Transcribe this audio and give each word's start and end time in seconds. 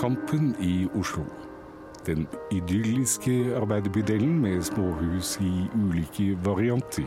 Kampen 0.00 0.54
i 0.60 0.88
Oslo. 0.96 1.24
Den 2.06 2.26
idylliske 2.52 3.56
arbeiderbydelen 3.56 4.38
med 4.40 4.62
småhus 4.62 5.38
i 5.40 5.66
ulike 5.76 6.38
varianter. 6.44 7.04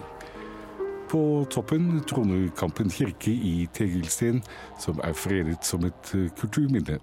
På 1.10 1.48
toppen 1.50 2.04
troner 2.06 2.52
Kampen 2.58 2.92
kirke 2.94 3.32
i 3.32 3.68
Tegelsten, 3.74 4.44
som 4.80 5.02
er 5.04 5.14
fredet 5.18 5.66
som 5.66 5.86
et 5.86 6.12
kulturminne. 6.38 7.00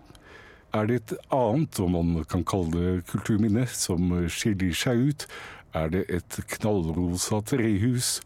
Er 0.72 0.86
det 0.86 0.94
et 1.00 1.14
annet, 1.34 1.80
om 1.80 1.90
man 1.90 2.24
kan 2.24 2.44
kalle 2.44 2.70
det 2.70 3.06
kulturminne, 3.10 3.66
som 3.66 4.12
skiller 4.28 4.70
seg 4.70 5.02
ut, 5.08 5.26
er 5.74 5.90
det 5.90 6.04
et 6.06 6.38
knallrosa 6.54 7.40
trehus, 7.42 8.20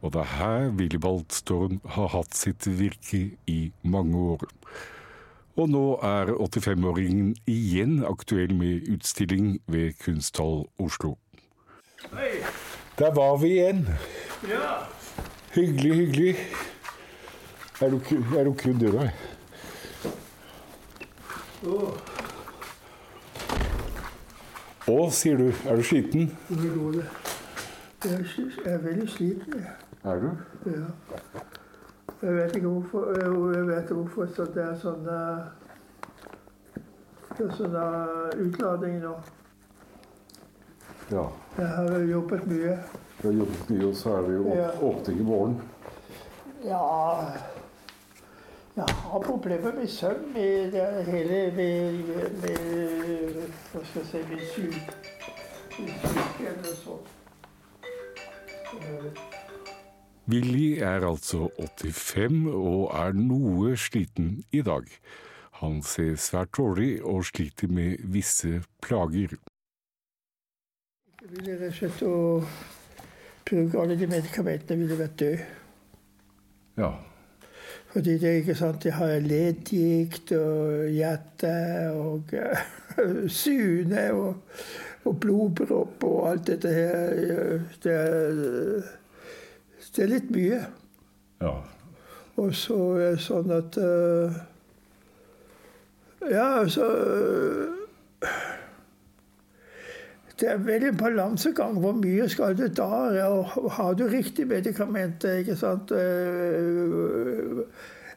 og 0.00 0.14
det 0.16 0.24
er 0.24 0.32
her 0.38 0.70
Willibald 0.70 1.28
Storm 1.36 1.82
har 1.84 2.08
hatt 2.16 2.32
sitt 2.32 2.64
virke 2.80 3.36
i 3.46 3.58
mange 3.82 4.16
år. 4.16 4.48
Og 5.56 5.68
nå 5.68 5.84
er 6.06 6.30
85-åringen 6.36 7.34
igjen 7.50 8.04
aktuell 8.06 8.54
med 8.54 8.86
utstilling 8.92 9.58
ved 9.66 9.92
Kunsthall 10.04 10.64
Oslo. 10.78 11.16
Hei. 12.12 12.30
Der 12.98 13.14
var 13.14 13.36
vi 13.42 13.46
igjen. 13.46 13.88
Ja. 14.48 14.70
Hyggelig, 15.54 15.94
hyggelig. 15.96 16.36
Jeg 17.80 17.90
lukker, 17.90 18.22
jeg 18.36 18.44
lukker 18.44 18.78
døra. 18.80 19.08
Å, 21.66 21.78
Å, 24.90 24.98
sier 25.12 25.36
du. 25.36 25.50
Er 25.68 25.76
du 25.76 25.82
sliten? 25.84 26.30
Jeg 26.50 26.60
jeg 28.04 28.74
er 28.74 28.78
veldig 28.84 29.08
sliten. 29.12 29.54
jeg. 29.60 29.74
Er 30.04 30.22
du? 30.22 30.30
Ja. 30.66 30.86
Jeg 32.22 32.34
vet 32.36 32.56
ikke 32.56 32.68
hvorfor. 32.68 33.06
Jeg 33.56 33.66
vet 33.68 33.90
hvorfor 33.96 34.26
så 34.36 34.44
det 34.54 34.62
er 34.64 34.74
sånn 34.82 35.06
eh, 35.08 35.38
Det 37.38 37.46
er 37.46 37.54
sånn 37.56 37.76
eh, 37.80 38.40
utlading 38.44 38.98
nå. 39.04 39.14
Ja. 41.10 41.24
Jeg 41.56 41.66
har 41.76 41.96
jobbet 42.10 42.44
mye. 42.50 42.74
Du 43.20 43.28
har 43.28 43.34
jobbet 43.40 43.70
mye, 43.72 43.86
og 43.88 43.96
så 43.98 44.12
er 44.18 44.28
det 44.28 44.34
jo 44.36 44.54
Ja. 44.58 44.68
åpning 44.90 45.18
i 45.20 45.22
morgen. 45.30 45.56
Ja 46.64 46.84
Jeg 48.76 48.84
har 48.88 49.20
problemer 49.24 49.72
med 49.72 49.88
søvn 49.88 50.28
med 50.34 50.72
det 50.72 51.04
hele 51.06 51.38
med, 51.56 52.04
med 52.42 52.58
Hva 53.72 53.80
skal 53.84 54.02
jeg 54.02 54.06
si 54.10 54.18
Med 54.28 54.44
syk, 54.52 54.92
med 55.80 55.88
syke 56.04 56.46
eller 56.52 56.74
sånn. 56.84 57.04
Eh, 60.30 60.36
Willy 60.36 60.78
er 60.78 61.06
altså 61.06 61.50
85 61.58 62.46
og 62.54 62.90
er 62.94 63.12
noe 63.12 63.76
sliten 63.76 64.44
i 64.52 64.62
dag. 64.62 64.86
Han 65.60 65.82
ser 65.82 66.16
svært 66.16 66.56
dårlig 66.56 67.02
og 67.02 67.24
sliter 67.24 67.68
med 67.68 67.98
visse 68.04 68.62
plager. 68.82 69.36
Jeg 71.20 71.30
ville 71.30 71.58
rett 71.60 71.70
og 71.70 71.76
slett 71.76 72.02
å 72.02 72.16
bruke 73.44 73.80
alle 73.80 73.96
de 73.98 74.06
medikamentene 74.06 74.78
ville 74.80 74.98
vært 74.98 75.18
død. 75.20 75.42
Ja. 76.78 76.92
Fordi 77.92 78.18
det 78.18 78.28
er 78.28 78.38
ikke 78.40 78.54
sant, 78.54 78.84
jeg 78.84 78.94
har 78.94 79.18
leddgikt 79.20 80.32
og 80.32 80.86
hjerte 80.94 81.52
og 81.90 82.32
uh, 82.38 83.26
sune 83.28 84.06
og, 84.14 84.62
og 85.04 85.20
blodpropp 85.20 86.06
og 86.06 86.30
alt 86.30 86.46
dette 86.46 86.72
her. 86.72 87.60
Det 87.82 87.92
er, 87.92 88.99
det 89.96 90.04
er 90.04 90.10
litt 90.14 90.30
mye. 90.30 90.62
ja. 91.40 91.58
Og 92.40 92.54
så 92.56 92.76
er 92.96 93.16
det 93.16 93.24
sånn 93.24 93.50
at 93.52 93.76
uh, 93.80 94.38
Ja, 96.30 96.46
altså 96.62 96.86
uh, 96.86 98.30
Det 100.40 100.48
er 100.48 100.62
veldig 100.64 100.88
en 100.88 100.96
balansegang. 100.96 101.78
Hvor 101.82 101.92
mye 101.98 102.28
skal 102.32 102.56
du 102.56 102.64
ta? 102.72 102.86
Og 103.28 103.72
har 103.76 103.94
du 103.94 104.06
riktig 104.08 104.46
medikament? 104.48 105.24
ikke 105.24 105.56
sant? 105.56 105.92
Uh, 105.92 107.64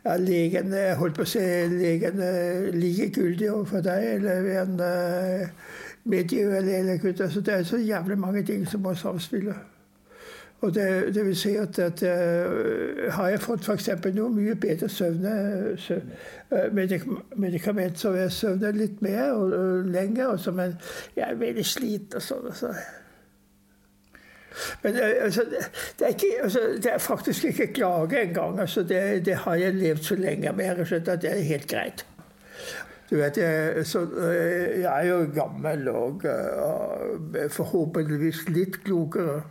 Er 0.04 0.20
legen 0.20 0.74
holdt 1.00 1.16
på 1.16 1.24
å 1.24 1.28
si, 1.32 1.40
legen 1.72 2.18
likegyldig 2.76 3.48
overfor 3.52 3.84
deg, 3.86 4.08
eller 4.18 4.50
en 4.60 4.74
eller 6.68 7.30
Så 7.32 7.42
Det 7.42 7.54
er 7.54 7.64
så 7.64 7.78
jævlig 7.78 8.18
mange 8.20 8.44
ting 8.44 8.68
som 8.68 8.82
må 8.84 8.94
samspille. 9.00 9.56
Og 10.64 10.76
det, 10.76 11.16
det 11.16 11.26
vil 11.26 11.36
si 11.36 11.56
at, 11.60 11.80
at 11.80 12.04
uh, 12.04 13.12
har 13.12 13.30
jeg 13.34 13.40
fått 13.44 13.66
f.eks. 13.68 13.90
noe 14.16 14.32
mye 14.32 14.56
bedre 14.56 14.88
søvne, 14.90 15.32
søv, 15.78 16.06
uh, 16.54 16.70
medik 16.72 17.04
medikament, 17.36 18.00
så 18.00 18.14
jeg 18.16 18.32
søvner 18.32 18.78
litt 18.78 19.02
mer 19.04 19.34
og, 19.34 19.52
og 19.58 19.90
lenger, 19.92 20.30
og 20.32 20.40
så, 20.40 20.54
men 20.56 20.78
jeg 21.18 21.26
er 21.28 21.42
veldig 21.42 21.66
sliten 21.68 22.16
og 22.16 22.24
sånn. 22.24 22.48
Så. 22.56 22.72
Men 24.86 25.00
uh, 25.02 25.10
altså, 25.26 25.44
det, 25.52 26.06
er 26.06 26.14
ikke, 26.16 26.30
altså, 26.46 26.62
det 26.86 26.94
er 26.94 27.04
faktisk 27.04 27.50
ikke 27.50 27.68
klage 27.82 28.22
engang. 28.22 28.62
Altså, 28.64 28.86
det, 28.88 29.02
det 29.26 29.36
har 29.44 29.58
jeg 29.60 29.76
levd 29.82 30.08
så 30.08 30.16
lenge 30.16 30.54
med 30.56 30.80
og 30.86 30.94
at 30.96 31.10
det 31.26 31.32
er 31.32 31.44
helt 31.50 31.68
greit. 31.68 32.06
Du 33.10 33.18
vet, 33.20 33.36
jeg, 33.38 33.84
så, 33.86 34.06
jeg 34.80 34.88
er 34.88 35.10
jo 35.10 35.20
gammel 35.36 35.90
og 35.92 36.24
forhåpentligvis 37.52 38.46
litt 38.56 38.80
klokere. 38.88 39.42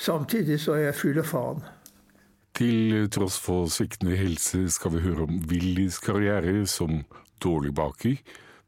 Samtidig 0.00 0.60
så 0.62 0.78
er 0.78 0.86
jeg 0.88 0.96
full 0.96 1.20
av 1.20 1.28
faen. 1.28 1.58
Til 2.56 3.06
tross 3.12 3.36
for 3.40 3.68
sviktende 3.72 4.16
helse 4.16 4.62
skal 4.72 4.94
vi 4.94 5.02
høre 5.04 5.26
om 5.26 5.42
Willys 5.50 6.00
karriere 6.02 6.64
som 6.68 7.02
dårlig 7.44 7.74
baker, 7.76 8.16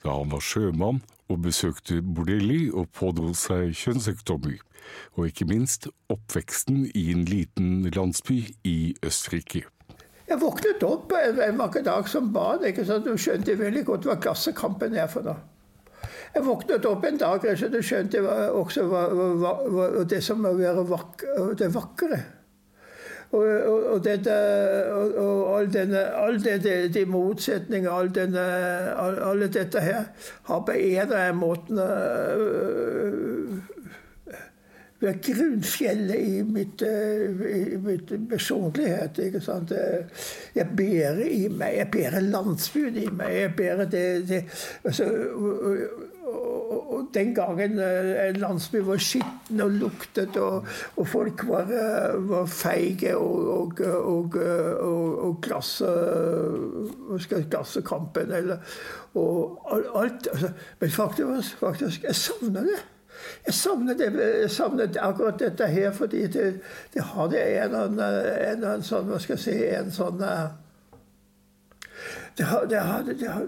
da 0.05 0.19
han 0.19 0.33
var 0.33 0.45
sjømann 0.45 1.01
og 1.33 1.43
besøkte 1.47 2.03
bordelli 2.05 2.67
og 2.69 2.91
pådro 2.93 3.33
seg 3.39 3.73
kjønnssykdommer, 3.79 4.59
og 5.17 5.31
ikke 5.31 5.49
minst 5.49 5.89
oppveksten 6.13 6.85
i 6.93 7.09
en 7.15 7.25
liten 7.29 7.89
landsby 7.97 8.43
i 8.69 8.95
Østerrike. 9.01 9.65
Jeg 10.29 10.41
våknet 10.41 10.85
opp 10.87 11.13
en, 11.17 11.41
en 11.45 11.59
vakker 11.61 11.85
dag 11.87 12.09
som 12.09 12.29
barn 12.35 12.65
ikke 12.69 12.85
sant? 12.89 13.09
og 13.09 13.21
skjønte 13.21 13.57
veldig 13.59 13.87
godt 13.89 14.09
hva 14.09 14.21
klassekampen 14.21 14.97
er 14.97 15.09
for 15.13 15.25
noe. 15.27 15.41
Jeg 16.35 16.45
våknet 16.47 16.87
opp 16.89 17.05
en 17.05 17.19
dag 17.21 17.49
og 17.49 17.83
skjønte 17.85 18.23
også 18.57 18.87
hva, 18.89 19.03
hva, 19.13 19.57
hva, 19.69 19.89
det 20.09 20.23
som 20.25 20.41
må 20.43 20.55
være 20.59 20.87
vak 20.89 21.27
det 21.59 21.69
vakre. 21.75 22.23
Og, 23.33 23.45
og, 23.49 23.85
og, 23.95 24.01
dette, 24.05 24.33
og, 24.93 25.15
og 25.17 25.55
all 25.57 25.71
denne, 25.73 26.03
all 26.21 26.37
dette, 26.45 26.75
de 26.93 27.05
motsetninger, 27.09 27.89
all 27.89 28.11
denne, 28.13 28.43
all, 28.93 29.17
alle 29.25 29.49
dette 29.49 29.81
her, 29.81 30.11
har 30.51 30.61
på 30.67 30.75
en 30.77 30.99
eller 31.07 31.17
annen 31.17 31.41
måte 31.41 31.87
vært 35.03 35.27
grunnfjellet 35.27 36.19
i 36.23 36.43
mitt, 36.47 36.83
i 36.83 37.79
mitt 37.83 38.15
personlighet. 38.31 39.19
ikke 39.27 39.43
sant? 39.45 39.75
Jeg 40.55 40.69
bærer 40.79 41.25
i 41.27 41.49
meg, 41.49 41.77
jeg 41.81 41.91
bærer 41.93 42.29
landsbyen 42.29 43.03
i 43.03 43.09
meg. 43.11 43.35
jeg 43.41 43.55
bærer 43.59 43.91
det, 43.91 44.07
det 44.29 44.45
altså, 44.85 45.09
og, 46.33 47.09
den 47.15 47.35
gangen 47.35 47.79
en 47.81 48.37
landsby 48.41 48.81
var 48.87 49.01
skitten 49.03 49.61
og 49.61 49.75
luktet, 49.77 50.37
og, 50.37 50.67
og 50.97 51.09
folk 51.09 51.45
var, 51.49 51.73
var 52.29 52.47
feige 52.47 53.17
og, 53.17 53.81
og, 53.83 54.39
og 55.27 55.41
klasse, 55.45 55.91
klassekampen 57.51 58.33
eller, 58.33 58.57
og 59.15 59.61
alt. 60.03 60.29
Altså, 60.33 60.53
men 60.81 60.91
faktisk, 60.91 61.59
faktisk 61.59 62.09
jeg 62.09 62.17
savner 62.17 62.71
det. 62.71 62.81
Jeg 63.47 63.55
savner, 63.55 63.95
det, 63.99 64.11
jeg 64.43 64.51
savner 64.51 64.99
akkurat 65.01 65.39
dette 65.41 65.67
her, 65.67 65.93
fordi 65.95 66.27
det, 66.27 66.49
det 66.95 67.05
hadde 67.13 67.41
en 67.43 67.63
eller 67.63 67.87
annen, 67.87 68.03
en 68.03 68.57
eller 68.57 68.69
annen 68.75 68.87
sånn 68.87 69.09
Hva 69.11 69.21
skal 69.23 69.39
jeg 69.39 69.45
si 69.45 69.57
En 69.77 69.95
sånn 69.95 70.23
det, 72.37 72.47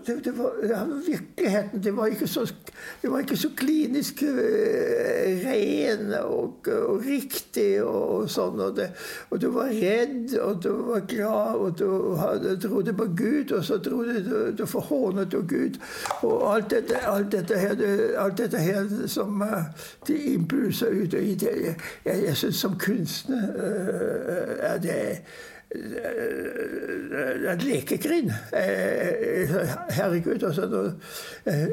det, 0.07 0.25
det, 0.25 0.33
var, 0.39 1.01
virkeligheten. 1.07 1.85
Det 1.85 1.97
var 1.97 2.07
ikke 2.07 2.27
så, 2.27 2.55
var 3.03 3.19
ikke 3.19 3.37
så 3.37 3.49
klinisk 3.57 4.23
uh, 4.23 4.29
ren 5.47 6.13
og, 6.21 6.69
og, 6.69 7.01
riktig 7.07 7.83
og, 7.83 8.03
og 8.17 8.31
sånn. 8.31 8.61
Og, 8.61 8.81
og, 9.31 9.41
du 9.41 9.49
var 9.55 9.73
redd, 9.73 10.35
og 10.37 10.61
du 10.65 10.71
var 10.91 11.07
glad, 11.09 11.55
og 11.57 11.79
du 11.79 11.89
hadde, 12.21 12.59
trodde 12.61 12.93
på 12.93 13.09
Gud, 13.17 13.53
og 13.57 13.65
så 13.65 13.79
trodde 13.79 14.21
du, 14.27 14.37
du 14.59 14.67
forhånet 14.69 15.33
du 15.33 15.41
Gud. 15.41 15.81
Og 16.21 16.45
alt 16.55 16.71
dette, 16.75 17.01
alt 17.09 17.33
dette, 17.33 17.59
her, 17.59 17.81
alt 18.21 18.39
dette 18.39 18.61
her 18.61 18.93
som 19.09 19.41
uh, 19.43 19.65
de 20.07 20.21
impulser 20.35 20.93
ut 20.93 21.15
og 21.15 21.23
i 21.25 21.35
det 21.35 21.53
Jeg, 21.55 21.75
jeg 22.05 22.37
syns 22.37 22.61
som 22.61 22.79
kunstner 22.79 23.49
uh, 23.57 24.55
er 24.61 24.79
det 24.83 25.01
et 27.53 27.63
lekegrin. 27.65 28.31
Herregud. 29.91 30.43
Altså, 30.43 30.93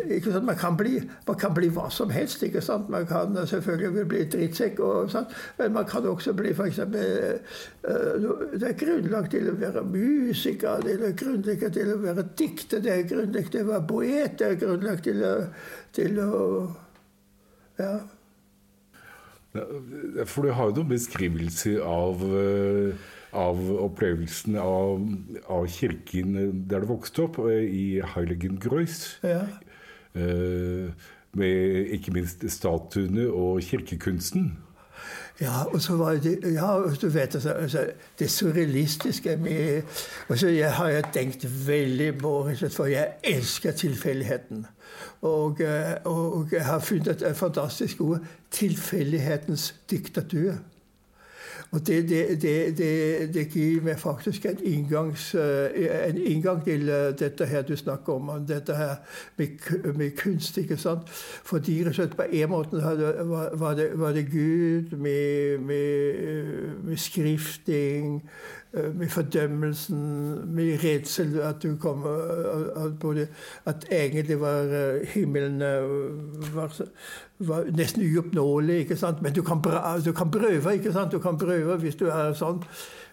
ikke 0.10 0.32
sant? 0.32 0.46
Man, 0.46 0.56
kan 0.58 0.78
bli, 0.78 1.02
man 1.28 1.38
kan 1.38 1.54
bli 1.54 1.70
hva 1.74 1.90
som 1.94 2.10
helst. 2.10 2.44
ikke 2.44 2.62
sant? 2.62 2.90
Man 2.90 3.06
kan 3.08 3.38
selvfølgelig 3.48 4.08
bli 4.08 4.24
drittsekk, 4.32 4.80
og 4.80 5.12
sant? 5.12 5.28
men 5.60 5.74
man 5.74 5.86
kan 5.86 6.06
også 6.06 6.34
bli 6.34 6.54
f.eks. 6.54 6.76
Det 6.76 8.68
er 8.70 8.78
grunnlag 8.80 9.30
til 9.32 9.52
å 9.52 9.58
være 9.60 9.84
musiker, 9.86 10.82
det 10.86 10.98
er 10.98 11.18
grunnlag 11.18 11.68
til 11.74 11.94
å 11.94 12.00
være 12.02 12.26
dikter, 12.38 12.82
det 12.82 12.96
er 12.96 13.06
grunnlag 13.10 13.52
til 13.52 13.62
å 13.62 13.70
være 13.74 13.88
poet, 13.88 14.40
det 14.40 14.48
er 14.48 14.60
grunnlag 14.66 15.04
til 15.06 15.24
å, 15.26 15.36
til 15.96 16.20
å 16.26 16.34
ja. 17.80 17.94
For 19.52 20.46
du 20.46 20.54
har 20.56 20.70
jo 20.70 20.78
noen 20.78 20.94
beskrivelser 20.94 21.82
av 21.84 22.22
av 23.34 23.60
opplevelsen 23.86 24.58
av, 24.60 25.04
av, 25.48 25.68
kirken 25.72 26.36
der 26.68 26.84
du 26.84 26.90
vokste 26.92 27.28
opp, 27.28 27.40
i 27.48 28.02
Heiligengreuss. 28.16 29.20
Ja. 29.24 29.46
Eh, 30.16 30.92
med 31.32 31.94
ikke 31.96 32.12
minst 32.12 32.44
statuene 32.52 33.30
og 33.32 33.62
kirkekunsten. 33.64 34.52
Ja, 35.42 35.64
og 35.74 35.82
så 35.82 35.96
var 35.98 36.20
det 36.22 36.54
ja, 36.54 36.76
du 37.02 37.08
vet, 37.10 37.36
altså, 37.36 37.50
altså, 37.50 37.86
Det 38.20 38.32
surrealistiske 38.32 39.38
med 39.38 39.82
altså, 40.30 40.48
Jeg 40.48 40.74
har 40.74 40.90
jo 40.90 41.02
tenkt 41.14 41.68
veldig 41.68 42.18
på 42.18 42.50
for 42.70 42.86
jeg 42.86 43.08
elsker 43.24 43.72
tilfeldigheten. 43.72 44.66
Og, 45.22 45.62
eh, 45.62 45.94
og, 46.06 46.38
og, 46.38 46.48
jeg 46.52 46.66
har 46.66 46.80
funnet 46.80 47.22
et 47.22 47.38
fantastisk 47.38 48.02
ord 48.02 48.20
'tilfeldighetens 48.52 49.76
diktatur'. 49.92 50.58
Og 51.72 51.88
det, 51.88 52.10
det, 52.10 52.42
det, 52.42 53.34
det, 53.34 53.48
gir 53.48 53.82
meg 53.84 54.00
faktisk 54.00 54.46
en, 54.46 54.58
inngangs, 54.64 55.30
eh, 55.40 56.10
en, 56.10 56.18
inngang 56.18 56.64
til 56.66 56.90
eh, 56.90 57.14
dette 57.20 57.46
her 57.48 57.62
du 57.64 57.78
snakker 57.80 58.14
om, 58.14 58.32
dette 58.48 58.76
her 58.76 58.96
med, 59.38 59.48
med 59.96 60.12
kunst. 60.20 60.58
ikke 60.58 60.78
sant? 60.78 61.10
Fordi 61.48 61.84
på 62.18 62.28
en 62.32 62.50
måte 62.50 62.76
var 63.54 63.74
det, 63.74 63.92
var 63.96 64.22
Gud 64.32 64.98
med, 64.98 65.60
med, 65.60 66.84
med 66.84 66.98
skrifting 66.98 68.22
Eh, 68.22 68.61
med 68.74 69.10
fordømmelsen, 69.10 69.98
med 70.56 70.84
redsel 70.84 71.40
at 71.44 71.64
du 71.64 71.76
kom 71.76 72.06
at, 72.08 73.00
både, 73.00 73.28
at 73.66 73.86
egentlig 73.92 74.40
var 74.40 74.62
eh, 74.62 75.08
himmelen 75.08 75.60
var, 76.54 76.82
var 77.40 77.68
nesten 77.78 78.06
uoppnåelig. 78.16 78.76
ikke 78.76 78.96
sant? 78.96 79.22
Men 79.22 79.34
du 79.34 79.42
kan, 79.42 79.62
du 80.06 80.12
kan 80.12 80.32
prøve, 80.32 80.74
ikke 80.74 80.94
sant? 80.94 81.12
Du 81.12 81.20
kan 81.20 81.38
prøve 81.38 81.78
hvis 81.78 82.00
du 82.00 82.08
er 82.08 82.34
sånn. 82.34 82.64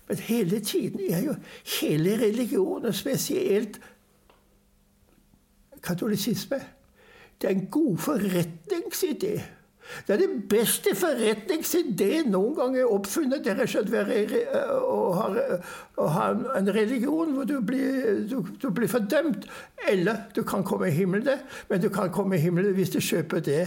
Men 0.09 0.17
hele 0.17 0.61
tiden 0.61 1.01
er 1.11 1.23
jo 1.27 1.35
hele 1.81 2.17
religionen, 2.23 2.93
spesielt 2.93 3.81
katolisisme, 5.83 6.61
det 7.41 7.51
er 7.51 7.55
en 7.55 7.67
god 7.71 7.99
forretningsidé. 7.99 9.41
Det 10.07 10.15
er 10.15 10.21
den 10.21 10.43
beste 10.51 10.95
forretningsideen 10.97 12.31
noen 12.33 12.55
gang 12.57 12.77
er 12.77 12.93
oppfunnet. 12.93 13.45
Det 13.45 13.55
er 13.55 14.45
ha, 15.17 15.27
å 15.97 16.09
ha 16.15 16.29
en 16.59 16.71
religion 16.75 17.33
hvor 17.37 17.49
du 17.49 17.59
blir, 17.65 18.25
du, 18.29 18.41
du 18.61 18.69
blir, 18.75 18.89
fordømt. 18.89 19.49
Eller 19.89 20.27
du 20.37 20.43
kan 20.49 20.65
komme 20.65 20.91
i 20.91 20.97
himmelen, 20.97 21.45
men 21.71 21.83
du 21.83 21.89
kan 21.95 22.13
komme 22.13 22.37
i 22.37 22.43
himmelen 22.45 22.77
hvis 22.77 22.93
du 22.95 23.01
kjøper 23.01 23.45
det 23.45 23.65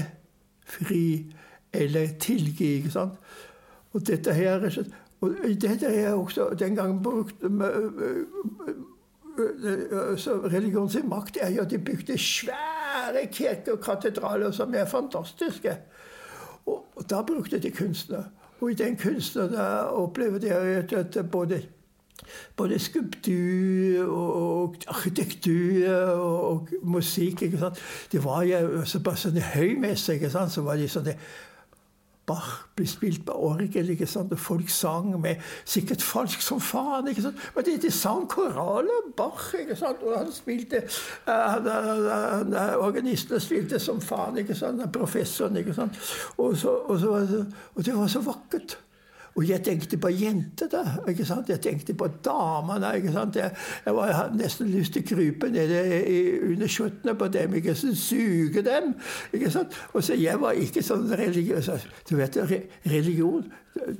fri 0.77 1.03
eller 1.73 2.17
tilgi. 2.19 2.77
ikke 2.81 2.93
sant? 2.93 3.17
Og 3.91 4.05
dette 4.07 4.33
her 4.33 4.63
og 5.21 5.35
dette 5.61 5.85
er 5.85 6.13
også 6.13 6.49
den 6.57 6.75
gangen 6.75 7.01
brukt 7.03 7.43
så 10.17 10.33
Religionens 10.51 10.97
makt 11.07 11.37
er 11.41 11.53
jo 11.55 11.61
at 11.61 11.71
de 11.71 11.79
bygde 11.79 12.17
svære 12.17 13.27
kirker 13.31 13.77
og 13.77 13.83
katedraler 13.83 14.51
som 14.51 14.73
er 14.75 14.85
fantastiske. 14.85 15.77
Og, 16.65 16.85
og 16.95 17.09
da 17.09 17.21
brukte 17.27 17.59
de 17.59 17.71
kunstner. 17.71 18.23
Og 18.61 18.71
i 18.71 18.77
den 18.77 18.97
kunsten 18.97 19.55
opplevde 19.55 20.47
jeg 20.47 20.93
at 20.93 21.17
både 21.31 21.61
både 22.55 22.79
skulptur 22.79 24.05
og 24.05 24.75
arkitektur 24.87 25.89
og, 25.93 26.51
og 26.51 26.67
musikk. 26.83 27.39
Det 28.11 28.23
var 28.23 28.43
jo 28.43 28.83
bare 29.03 29.17
sånn 29.17 29.39
høymessig. 29.53 30.19
Så 30.31 30.65
var 30.65 30.79
de 30.79 30.89
sånne 30.91 31.15
Bach 32.31 32.51
ble 32.75 32.85
spilt 32.87 33.25
på 33.27 33.35
orgel, 33.35 33.89
ikke 33.93 34.07
sant? 34.07 34.31
og 34.31 34.39
folk 34.39 34.69
sang 34.71 35.11
med 35.21 35.41
sikkert 35.67 36.03
falsk 36.05 36.43
som 36.45 36.61
faen. 36.63 37.09
ikke 37.11 37.25
sant? 37.25 37.41
Men 37.55 37.67
de, 37.67 37.77
de 37.83 37.91
sang 37.91 38.27
koraler, 38.31 39.09
Bach, 39.17 39.49
ikke 39.59 39.75
sant? 39.79 40.03
og 40.05 40.17
han 40.17 40.31
spilte 40.31 40.83
uh, 41.27 42.77
Organistene 42.79 43.41
spilte 43.43 43.81
som 43.83 43.99
faen, 44.01 44.39
ikke 44.43 44.55
sant? 44.55 44.85
professoren. 44.95 45.59
ikke 45.59 45.75
sant? 45.75 45.99
Og, 46.37 46.55
så, 46.57 46.77
og, 46.87 46.99
så, 46.99 47.43
og 47.75 47.85
det 47.85 47.97
var 47.97 48.07
så 48.11 48.23
vakkert. 48.25 48.77
Og 49.35 49.47
jeg 49.47 49.63
tenkte 49.63 49.97
på 50.01 50.11
jentene. 50.11 50.81
ikke 51.07 51.25
sant? 51.25 51.49
Jeg 51.49 51.61
tenkte 51.63 51.93
på 51.95 52.09
damene. 52.25 52.95
ikke 52.97 53.13
sant? 53.15 53.35
Jeg, 53.39 53.55
jeg, 53.85 53.95
var, 53.95 54.07
jeg 54.07 54.15
hadde 54.15 54.41
nesten 54.41 54.71
lyst 54.73 54.93
til 54.93 55.05
å 55.05 55.09
krype 55.13 55.49
ned 55.53 55.71
under 56.49 56.67
skjortene 56.67 57.15
på 57.15 57.31
dem. 57.31 57.55
ikke 57.61 57.75
sant? 57.79 57.97
Suge 57.97 58.65
dem. 58.67 58.93
ikke 59.33 59.51
sant? 59.53 59.79
Og 59.93 60.03
så 60.03 60.19
Jeg 60.19 60.39
var 60.41 60.59
ikke 60.59 60.83
sånn 60.83 61.07
religiøs. 61.07 61.71
Du 62.09 62.15
vet, 62.19 62.37
Religion 62.91 63.47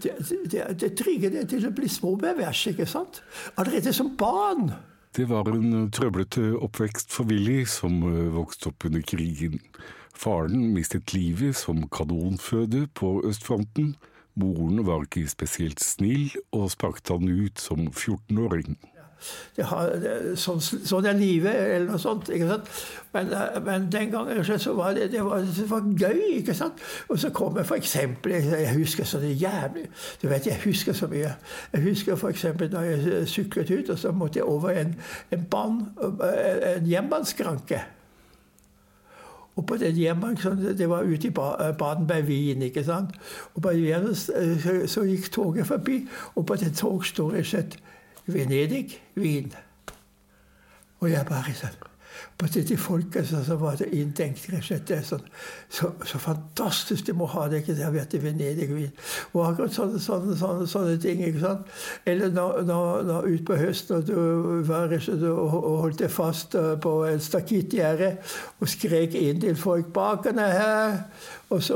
det, 0.03 0.11
det, 0.51 0.63
det 0.81 0.91
trigger 0.99 1.31
deg 1.31 1.49
til 1.51 1.67
å 1.67 1.73
bli 1.75 1.87
småbevers, 1.89 2.65
ikke 2.73 2.87
sant? 2.89 3.21
Allerede 3.55 3.93
som 3.95 4.11
barn. 4.19 4.71
Det 5.15 5.27
var 5.29 5.47
en 5.51 5.89
trøblete 5.91 6.53
oppvekst 6.63 7.11
for 7.11 7.27
Willy, 7.27 7.63
som 7.67 7.99
eh, 8.07 8.29
vokste 8.35 8.71
opp 8.71 8.87
under 8.87 9.03
krigen. 9.03 9.59
Faren 10.15 10.69
mistet 10.75 11.13
livet 11.15 11.57
som 11.57 11.83
kanonføde 11.91 12.85
på 12.95 13.17
østfronten. 13.27 13.95
Moren 14.39 14.85
var 14.87 15.03
ikke 15.05 15.27
spesielt 15.29 15.83
snill, 15.83 16.31
og 16.55 16.71
sparket 16.71 17.11
han 17.11 17.27
ut 17.27 17.59
som 17.59 17.87
14-åring. 17.89 18.77
sånn, 20.39 20.61
sånn, 20.61 21.05
er 21.05 21.17
livet, 21.19 21.53
eller 21.53 21.91
noe 21.91 22.01
sånt. 22.01 22.31
ikke 22.33 22.47
sant? 22.49 22.71
Men, 23.13 23.29
men 23.67 23.85
den 23.93 24.09
gangen 24.13 24.41
så 24.47 24.73
var 24.77 24.95
det, 24.97 25.11
det, 25.13 25.21
var, 25.27 25.43
det 25.45 25.67
var 25.69 25.85
gøy. 25.85 26.23
ikke 26.39 26.55
sant? 26.57 26.81
Og 27.11 27.19
så 27.21 27.29
kom 27.35 27.59
jeg 27.59 27.67
f.eks. 27.67 27.95
Jeg 28.25 28.73
husker 28.79 29.07
så 29.07 29.21
jævlig 29.21 29.87
Du 30.21 30.27
vet, 30.31 30.47
jeg 30.47 30.61
husker 30.65 30.97
så 30.97 31.11
mye. 31.11 31.35
Jeg 31.73 31.85
husker 31.85 32.17
f.eks. 32.17 32.47
da 32.71 32.85
jeg 32.87 33.23
syklet 33.29 33.73
ut, 33.75 33.93
og 33.93 33.99
så 33.99 34.13
måtte 34.15 34.41
jeg 34.41 34.49
over 34.49 34.73
en, 34.73 34.95
en, 35.31 35.49
ban, 35.51 35.81
en 36.09 36.87
jernbaneskranke. 36.89 37.83
Og 39.61 39.67
på 39.69 39.77
den 39.77 39.95
hjemmen, 39.95 40.37
Det 40.77 40.89
var 40.89 41.05
ute 41.05 41.27
i 41.27 41.31
baden 41.31 42.07
bei 42.07 42.21
Wien. 42.21 42.61
ikke 42.61 42.83
sant? 42.83 43.13
Og 43.53 43.61
på 43.61 43.69
eh, 43.69 44.87
så 44.87 45.03
gikk 45.05 45.31
toget 45.31 45.67
forbi, 45.67 46.07
og 46.35 46.45
på 46.45 46.55
det 46.55 46.73
toget 46.75 47.05
står 47.07 47.31
det 47.31 47.45
Venedig, 48.25 49.01
Wien. 49.17 49.53
Og 50.99 51.11
jeg 51.11 51.25
bare 51.29 51.53
sånn 51.53 51.90
på 52.37 52.47
dette 52.49 52.77
folket 52.77 53.27
så, 53.27 53.43
så 53.45 53.55
var 53.61 53.77
det 53.79 53.91
inntenkt 53.95 54.47
rett 54.51 54.91
og 54.95 55.03
sånn, 55.05 55.25
så, 55.69 55.91
så, 56.07 56.19
fantastisk 56.21 57.05
de 57.07 57.15
må 57.17 57.27
ha 57.31 57.47
det. 57.49 57.61
ikke 57.61 57.75
Det 57.77 57.85
har 57.85 57.93
vært 57.95 58.15
i 58.17 58.21
Venedig. 58.23 58.67
Og 59.33 59.43
akkurat 59.45 59.75
sånne, 59.75 60.01
sånne, 60.01 60.37
sånne, 60.39 60.67
sånne, 60.67 60.97
ting. 61.01 61.23
ikke 61.25 61.43
sant? 61.43 61.75
Eller 62.05 62.33
når, 62.33 62.63
når, 62.67 63.29
utpå 63.35 63.59
høsten 63.61 63.99
og 63.99 64.07
du 64.07 64.63
var 64.67 64.95
og, 64.95 65.69
holdt 65.83 66.01
deg 66.01 66.11
fast 66.13 66.57
eh, 66.59 66.73
på 66.81 66.95
en 67.09 67.21
stakittgjerde 67.21 68.15
og 68.59 68.71
skrek 68.71 69.15
inn 69.19 69.41
til 69.43 69.55
folk 69.59 69.93
'Bakerne 69.93 70.49
her!' 70.55 70.97
Og 71.51 71.63
så, 71.63 71.75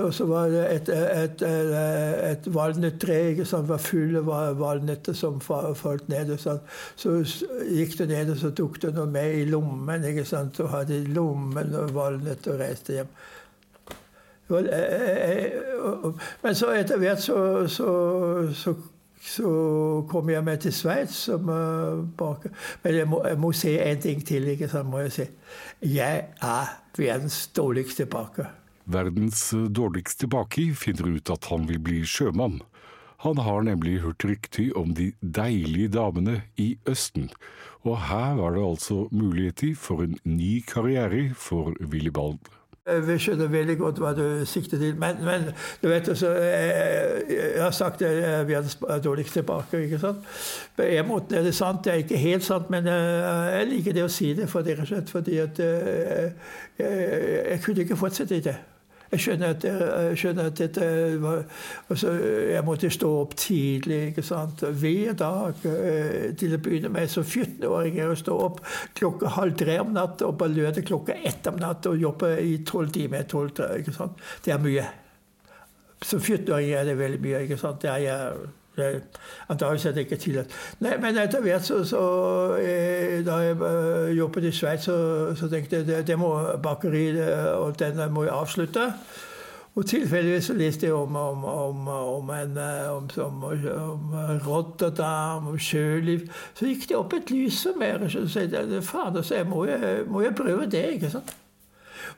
og 0.00 0.14
så 0.14 0.24
var 0.26 0.48
det 0.48 0.64
et, 0.70 0.88
et, 0.88 1.42
et, 1.42 1.72
et 2.30 2.44
valnøttre 2.54 3.44
som 3.44 3.64
var 3.66 3.80
fulle 3.82 4.20
av 4.22 4.54
valnøtter 4.60 5.16
som 5.18 5.40
falt 5.42 6.06
ned. 6.08 6.30
og 6.30 6.38
sånn. 6.38 6.60
Så 6.94 7.14
gikk 7.66 7.96
du 7.98 8.04
ned 8.06 8.30
og 8.30 8.38
så 8.38 8.52
tok 8.54 8.78
du 8.84 8.92
noe 8.94 9.10
med 9.10 9.40
i 9.40 9.48
lommen. 9.50 10.04
ikke 10.06 10.24
sant? 10.28 10.60
Og 10.62 10.70
hadde 10.70 11.00
i 11.00 11.08
lommen 11.10 11.74
og 11.74 11.90
valnøtter 11.96 12.54
og 12.54 12.60
reiste 12.62 13.00
hjem. 13.00 13.10
Men 16.44 16.54
så 16.54 16.70
etter 16.78 17.00
hvert 17.02 17.24
så, 17.24 17.38
så, 17.66 17.88
så, 18.54 18.74
så 19.26 19.50
kom 20.06 20.30
jeg 20.30 20.44
meg 20.46 20.60
til 20.62 20.76
Sveits. 20.76 21.24
Men 21.34 22.94
jeg 22.94 23.08
må, 23.10 23.24
jeg 23.26 23.40
må 23.42 23.50
si 23.58 23.74
en 23.74 24.04
ting 24.06 24.22
til. 24.22 24.46
ikke 24.54 24.70
sant, 24.70 24.86
må 24.86 25.02
Jeg 25.02 25.16
si. 25.18 25.26
Jeg 25.96 26.28
er 26.38 26.78
verdens 26.94 27.40
dårligste 27.58 28.06
baker. 28.06 28.54
Verdens 28.86 29.50
dårligste 29.50 30.28
baki, 30.30 30.70
finner 30.78 31.16
ut 31.16 31.30
at 31.34 31.48
han 31.50 31.66
vil 31.66 31.80
bli 31.82 32.04
sjømann. 32.06 32.60
Han 33.24 33.38
har 33.42 33.64
nemlig 33.66 34.00
hørt 34.04 34.24
rykter 34.24 34.76
om 34.78 34.92
de 34.94 35.12
deilige 35.20 35.88
damene 35.96 36.42
i 36.56 36.76
Østen, 36.86 37.30
og 37.82 37.98
her 38.10 38.36
var 38.38 38.54
det 38.54 38.66
altså 38.66 39.08
muligheter 39.10 39.74
for 39.74 40.04
en 40.04 40.18
ny 40.24 40.60
karriere 40.68 41.32
for 41.34 41.72
Willibald. 41.80 42.38
Vi 42.86 43.16
skjønner 43.18 43.48
veldig 43.50 43.74
godt 43.80 43.98
hva 43.98 44.12
du 44.14 44.44
sikter 44.46 44.78
til. 44.78 44.94
Men, 44.94 45.18
men 45.26 45.48
du 45.82 45.88
vet 45.90 46.06
altså, 46.08 46.28
jeg, 46.38 47.24
jeg 47.32 47.62
har 47.64 47.74
sagt 47.74 47.98
det 47.98 48.12
er 48.22 48.44
verdens 48.46 48.76
dårligste 49.02 49.42
baker. 49.42 49.82
ikke 49.88 49.98
sant? 49.98 50.22
På 50.76 50.86
en 50.86 51.08
måte 51.08 51.40
er 51.40 51.42
det 51.42 51.54
sant. 51.54 51.82
Det 51.84 51.92
er 51.92 52.04
ikke 52.04 52.22
helt 52.22 52.46
sant, 52.46 52.70
men 52.70 52.86
jeg 52.86 53.66
liker 53.72 53.96
det 53.96 54.06
å 54.06 54.12
si 54.12 54.30
det 54.38 54.46
for 54.52 54.62
det, 54.62 54.78
fordi 55.10 55.42
at 55.42 55.58
jeg, 55.58 56.32
jeg, 56.78 57.12
jeg 57.50 57.60
kunne 57.66 57.82
ikke 57.82 57.98
fortsette 57.98 58.38
i 58.38 58.46
det. 58.46 58.54
Jeg 59.12 59.22
skjønner 59.22 59.54
at, 59.54 59.64
jeg 59.64 60.18
skjønner 60.18 60.48
at 60.50 60.58
dette 60.58 60.86
var 61.22 61.44
altså, 61.92 62.12
Jeg 62.50 62.64
måtte 62.66 62.90
stå 62.90 63.10
opp 63.20 63.36
tidlig 63.38 64.00
ikke 64.10 64.24
sant? 64.26 64.64
hver 64.66 65.14
dag. 65.18 65.62
Eh, 65.70 66.34
til 66.38 66.56
å 66.56 66.60
begynne 66.62 66.90
med 66.92 67.10
som 67.12 67.24
14-åring 67.24 68.00
å 68.02 68.18
stå 68.18 68.36
opp 68.48 68.60
klokka 68.98 69.36
halv 69.38 69.56
tre 69.60 69.78
om 69.82 69.94
natta 69.94 70.26
og 70.26 70.38
på 70.40 70.50
lørdag 70.50 70.86
klokka 70.88 71.18
ett 71.22 71.46
om 71.46 71.58
natta 71.62 71.94
og 71.94 72.02
jobbe 72.02 72.34
i 72.42 72.58
tolv 72.66 72.92
timer. 72.94 73.26
12, 73.30 73.80
ikke 73.80 73.94
sant? 73.94 74.22
Det 74.44 74.54
er 74.54 74.62
mye. 74.62 74.86
Som 76.02 76.20
14-åring 76.20 76.74
er 76.76 76.88
det 76.90 76.98
veldig 76.98 77.22
mye. 77.22 77.42
ikke 77.46 77.60
sant? 77.60 77.82
Det 77.82 77.92
er 77.92 78.04
jeg 78.08 78.46
Antakeligvis 79.48 79.86
er 79.86 79.94
det 79.96 80.06
ikke 80.06 80.18
tillatt. 80.20 80.56
Nei, 80.84 80.96
men 81.02 81.18
etter 81.20 81.44
hvert 81.44 81.64
så, 81.64 81.82
så 81.88 82.02
eh, 82.60 83.22
Da 83.26 83.38
jeg 83.44 83.56
uh, 83.60 84.10
jobbet 84.16 84.50
i 84.50 84.52
Sveits, 84.52 84.88
så, 84.88 84.96
så, 85.36 85.48
tenkte 85.52 85.80
jeg 85.80 85.88
det, 85.88 86.02
det 86.08 86.18
må 86.20 86.32
bakeriet 86.62 87.54
og 87.54 87.78
den 87.80 88.00
må 88.12 88.26
jeg 88.26 88.34
avslutte. 88.36 88.90
Og 89.76 89.84
tilfeldigvis 89.86 90.50
leste 90.56 90.86
jeg 90.86 90.94
om, 90.96 91.16
om, 91.16 91.44
om, 91.44 91.88
om, 91.88 92.30
en, 92.32 92.58
om, 92.88 93.08
om 93.24 94.14
Rotterdam, 94.46 95.50
om 95.52 95.58
sjøliv. 95.60 96.30
Så 96.56 96.70
gikk 96.70 96.88
det 96.88 96.96
opp 96.96 97.12
et 97.12 97.32
lys 97.34 97.60
for 97.66 97.76
meg. 97.80 98.06
Så 98.08 98.46
jeg, 98.46 98.84
fader, 98.84 99.22
så 99.22 99.42
jeg 99.42 99.50
må, 99.50 99.66
jeg, 99.68 100.06
må 100.08 100.24
jeg 100.24 100.36
prøve 100.38 100.70
det. 100.72 100.86
ikke 100.96 101.12
sant? 101.12 101.36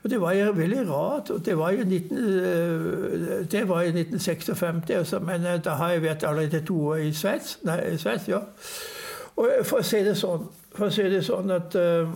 Og 0.02 0.11
det 0.11 0.21
var 0.21 0.33
jo 0.33 0.50
veldig 0.50 0.90
rart. 0.90 1.31
og 1.31 1.45
Det 1.45 1.59
var 1.59 1.71
jo 1.71 1.85
19, 1.85 2.19
øh, 2.19 3.50
det 3.50 3.69
var 3.69 3.83
i 3.83 3.88
1956, 3.88 4.90
altså, 4.90 5.19
men 5.19 5.47
øh, 5.47 5.64
da 5.64 5.71
har 5.71 5.90
jeg 5.90 6.02
vært 6.02 6.25
allerede 6.25 6.61
to 6.67 6.87
år 6.87 6.95
i 6.95 7.12
Sveits. 7.12 7.59
Nei, 7.62 7.81
i 7.93 7.97
Sveits, 7.97 8.28
ja. 8.28 8.38
Og 9.37 9.50
for 9.62 9.83
å 9.83 9.87
si 9.87 10.02
det 10.02 10.17
sånn, 10.19 10.49
for 10.75 10.87
å 10.87 10.95
si 10.95 11.02
det 11.11 11.23
sånn 11.26 11.50
at 11.55 11.75
uh, 11.78 12.11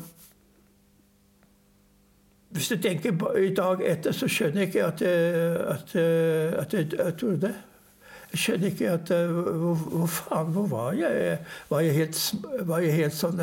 Hvis 2.53 2.69
du 2.69 2.77
tenker 2.83 3.15
i 3.39 3.53
dag 3.55 3.81
etter, 3.87 4.12
så 4.12 4.27
skjønner 4.29 4.61
jeg 4.61 4.69
ikke 4.69 4.85
at, 4.85 5.03
at, 5.03 5.95
at, 5.97 6.75
at, 6.75 6.95
at 7.01 7.23
det. 7.41 7.53
Jeg 8.33 8.41
skjønner 8.43 8.67
ikke 8.67 8.91
at 8.91 9.12
Hvor, 9.31 9.79
hvor 9.95 10.07
faen, 10.07 10.51
hvor 10.53 10.67
var 10.69 10.93
jeg? 10.93 11.39
Var 11.71 11.81
jeg 11.81 11.95
helt, 11.95 12.21
var 12.69 12.85
jeg 12.85 12.99
helt 12.99 13.17
sånn 13.17 13.41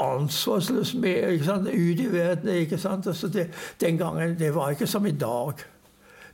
ansvarsløs 0.00 0.94
med 0.94 1.32
ikke 1.32 1.44
sant? 1.44 1.68
ut 1.68 2.00
i 2.00 2.12
verden. 2.12 2.48
ikke 2.48 2.78
sant? 2.78 3.06
Altså 3.06 3.28
det, 3.28 3.48
den 3.80 3.98
gangen 3.98 4.38
det 4.38 4.54
var 4.54 4.70
ikke 4.70 4.86
som 4.86 5.06
i 5.06 5.10
dag. 5.10 5.52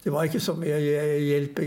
Det 0.04 0.12
var 0.12 0.22
ikke 0.22 0.40
så 0.40 0.52
mye 0.58 0.78
hjelp. 1.22 1.60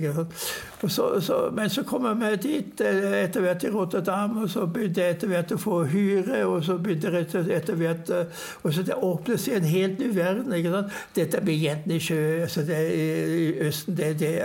Så, 0.88 1.22
så, 1.22 1.52
men 1.54 1.70
så 1.70 1.84
kom 1.84 2.06
jeg 2.06 2.42
dit 2.44 2.82
eh, 2.84 3.24
etter 3.24 3.42
hvert 3.42 3.62
til 3.64 3.72
Rotterdam, 3.72 4.38
og 4.38 4.50
så 4.50 4.66
begynte 4.68 5.02
jeg 5.02 5.16
etter 5.16 5.32
hvert 5.32 5.54
å 5.56 5.58
få 5.58 5.78
hyre. 5.90 6.42
Og 6.46 6.66
så 6.68 6.76
begynte 6.78 7.14
jeg 7.16 7.48
etter 7.56 7.80
hvert 7.80 8.12
eh, 8.12 8.44
og 8.64 8.74
så 8.74 8.84
Det 8.84 9.00
åpnet 9.00 9.40
seg 9.40 9.62
en 9.62 9.70
helt 9.72 10.00
ny 10.00 10.12
verden. 10.16 10.54
ikke 10.54 10.74
sant? 10.76 11.00
Dette 11.16 11.42
med 11.42 11.64
jentene 11.64 11.96
i 11.96 12.04
sjø 12.04 12.20
altså 12.42 12.66
det, 12.68 12.82
i 12.92 13.48
Østen 13.70 13.98
det, 13.98 14.12
det 14.20 14.36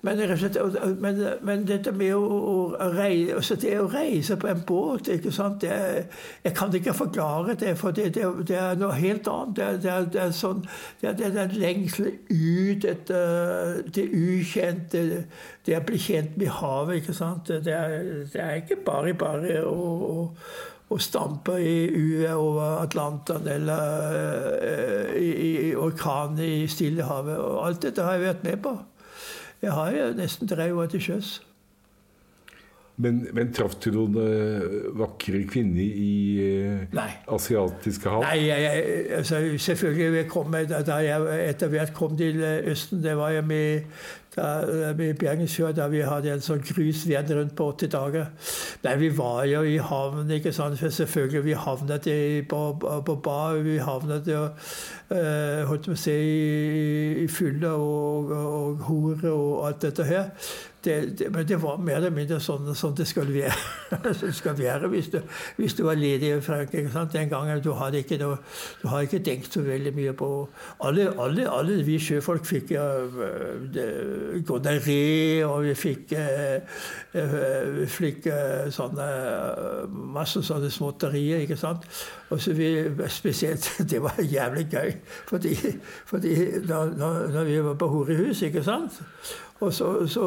men, 0.00 0.18
men, 1.00 1.20
men, 1.42 1.64
dette 1.66 1.92
med 1.92 2.14
å, 2.14 2.20
å, 2.20 2.90
reise, 2.94 3.34
altså 3.34 3.56
det 3.60 3.72
å 3.80 3.88
reise 3.90 4.36
på 4.38 4.50
en 4.50 4.62
båt 4.66 5.08
ikke 5.14 5.32
sant? 5.34 5.60
Det, 5.60 6.06
Jeg 6.44 6.54
kan 6.54 6.74
ikke 6.74 6.94
forklare 6.94 7.56
det, 7.58 7.74
for 7.78 7.90
det, 7.90 8.12
det, 8.14 8.26
det 8.48 8.58
er 8.60 8.78
noe 8.78 8.94
helt 8.94 9.28
annet. 9.28 9.56
Det 9.56 9.90
er, 9.90 10.06
det 10.12 10.22
er, 10.22 10.30
sånn, 10.36 10.62
det 11.00 11.16
den 11.18 11.56
lengsel 11.56 12.12
ut 12.30 12.86
etter 12.86 13.82
det 13.96 14.06
ukjente, 14.12 15.04
det 15.66 15.80
å 15.80 15.82
bli 15.86 15.98
kjent 15.98 16.38
med 16.38 16.54
havet. 16.60 17.02
ikke 17.02 17.16
sant? 17.16 17.50
Det 17.64 17.74
er, 17.74 18.24
er 18.34 18.62
ikke 18.62 18.82
bare 18.86 19.14
bare 19.18 19.60
å, 19.66 19.92
å 20.12 20.74
å 20.86 20.98
stampe 21.02 21.56
i 21.58 21.86
uet 21.90 22.34
over 22.38 22.76
Atlanteren 22.84 23.46
eller 23.50 24.04
uh, 24.14 25.16
i, 25.18 25.30
i 25.70 25.72
orkanen 25.74 26.38
i 26.46 26.66
Stillehavet. 26.70 27.38
Og 27.42 27.64
alt 27.66 27.82
dette 27.88 28.06
har 28.06 28.18
jeg 28.18 28.28
vært 28.28 28.46
med 28.46 28.60
på. 28.62 28.76
Jeg 29.62 29.72
har 29.72 29.92
jo 29.94 30.08
nesten 30.16 30.48
tre 30.48 30.68
år 30.74 30.90
til 30.92 31.02
sjøs. 31.02 31.36
Men, 32.96 33.26
men 33.36 33.50
traff 33.52 33.74
du 33.84 33.90
noen 33.92 34.14
uh, 34.16 34.76
vakre 34.96 35.42
kvinner 35.50 35.84
i 35.84 36.12
Nei. 36.96 37.10
asiatiske 37.28 38.08
hav? 38.08 38.24
Nei, 38.24 38.46
jeg, 38.46 38.62
jeg, 38.64 39.02
altså, 39.18 39.40
selvfølgelig. 39.66 40.06
Jeg 40.22 40.28
kom, 40.32 40.56
da 40.70 41.00
jeg 41.04 41.42
etter 41.50 41.72
hvert 41.74 41.92
kom 41.96 42.16
til 42.16 42.40
Østen, 42.40 43.02
det 43.04 43.16
var 43.18 43.34
jeg 43.36 43.44
med 43.44 44.00
da, 44.36 44.92
med 44.96 45.20
der 45.20 45.72
da 45.72 45.86
vi 45.88 46.02
hadde 46.04 46.34
en 46.34 46.44
sånn 46.44 46.60
cruise 46.60 47.08
rundt 47.08 47.54
på 47.56 47.70
80 47.72 47.88
dager. 47.92 48.26
Nei, 48.84 48.94
vi 49.00 49.08
var 49.16 49.44
jo 49.48 49.62
i 49.64 49.78
havn, 49.78 50.30
ikke 50.30 50.52
sant. 50.52 50.78
For 50.78 50.92
selvfølgelig, 50.92 51.44
vi 51.44 51.56
havnet 51.56 52.06
i, 52.06 52.42
på, 52.48 52.60
på 53.06 53.16
bar. 53.24 53.56
Vi 53.64 53.78
havnet 53.78 54.28
jo 54.28 54.44
uh, 54.44 55.64
holdt 55.68 55.88
på 55.88 55.96
å 55.96 56.00
si, 56.00 56.12
i, 56.12 57.24
i 57.24 57.28
fylle 57.32 57.72
og, 57.72 58.30
og, 58.30 58.54
og 58.60 58.88
hore 58.90 59.32
og 59.32 59.66
alt 59.68 59.84
dette 59.88 60.04
her 60.04 60.32
det, 60.86 61.18
det, 61.18 61.30
men 61.34 61.48
det 61.48 61.56
var 61.62 61.80
mer 61.82 61.98
eller 61.98 62.14
mindre 62.14 62.38
sånn, 62.42 62.68
sånn 62.78 62.94
det 62.96 63.06
skal 63.10 63.28
være, 63.32 63.54
det 64.22 64.32
skal 64.36 64.56
være 64.58 64.90
hvis, 64.92 65.10
du, 65.12 65.18
hvis, 65.58 65.74
du, 65.74 65.82
var 65.86 65.98
ledig 65.98 66.30
i 66.36 66.40
Frankrike. 66.44 66.90
Sant? 66.94 67.12
Den 67.16 67.30
gangen 67.32 67.62
du 67.64 67.72
hadde 67.76 68.02
ikke 68.04 68.18
ikke 69.02 69.22
tenkt 69.26 69.52
så 69.52 69.62
veldig 69.66 69.92
mye 69.96 70.12
på 70.16 70.28
Alle, 70.86 71.08
alle, 71.18 71.46
alle 71.50 71.78
vi 71.86 71.98
sjøfolk 72.02 72.46
fikk 72.46 72.72
ja, 72.76 72.86
gonoré, 74.46 75.44
og 75.46 75.64
vi 75.66 75.74
fikk, 75.78 76.12
eh, 76.16 76.78
vi 77.76 77.86
fikk 77.90 78.28
eh, 78.30 78.68
sånne 78.74 79.08
masse 79.90 80.42
sånne 80.46 80.70
småtterier. 80.70 81.42
ikke 81.44 81.58
sant? 81.58 81.86
Og 82.30 82.40
så 82.42 82.54
vi, 82.56 82.70
spesielt, 83.08 83.66
Det 83.90 84.02
var 84.02 84.18
jævlig 84.22 84.66
gøy, 84.70 84.94
fordi, 85.28 85.56
fordi 86.06 86.34
da, 86.66 86.84
når 86.94 87.44
vi 87.44 87.58
var 87.64 87.74
på 87.74 87.90
horehus, 87.92 88.42
ikke 88.42 88.64
sant 88.66 89.02
og 89.60 89.72
så, 89.72 90.06
så, 90.08 90.24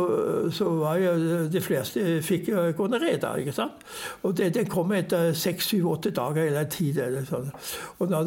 så, 0.51 0.69
var 0.69 0.97
jo 0.97 1.11
de 1.53 1.61
fleste 1.61 2.01
fikk 2.25 2.49
gonoré 2.77 3.13
ikke 3.13 3.53
sant? 3.53 3.83
Og 4.25 4.33
det, 4.37 4.53
det 4.55 4.65
kom 4.69 4.91
etter 4.97 5.33
seks, 5.37 5.67
syv, 5.69 5.85
åtte 5.91 6.11
dager 6.15 6.47
eller 6.47 6.65
tid. 6.71 6.97
Eller 6.97 7.27
sånn. 7.29 7.51
Og 7.99 8.09
da, 8.09 8.23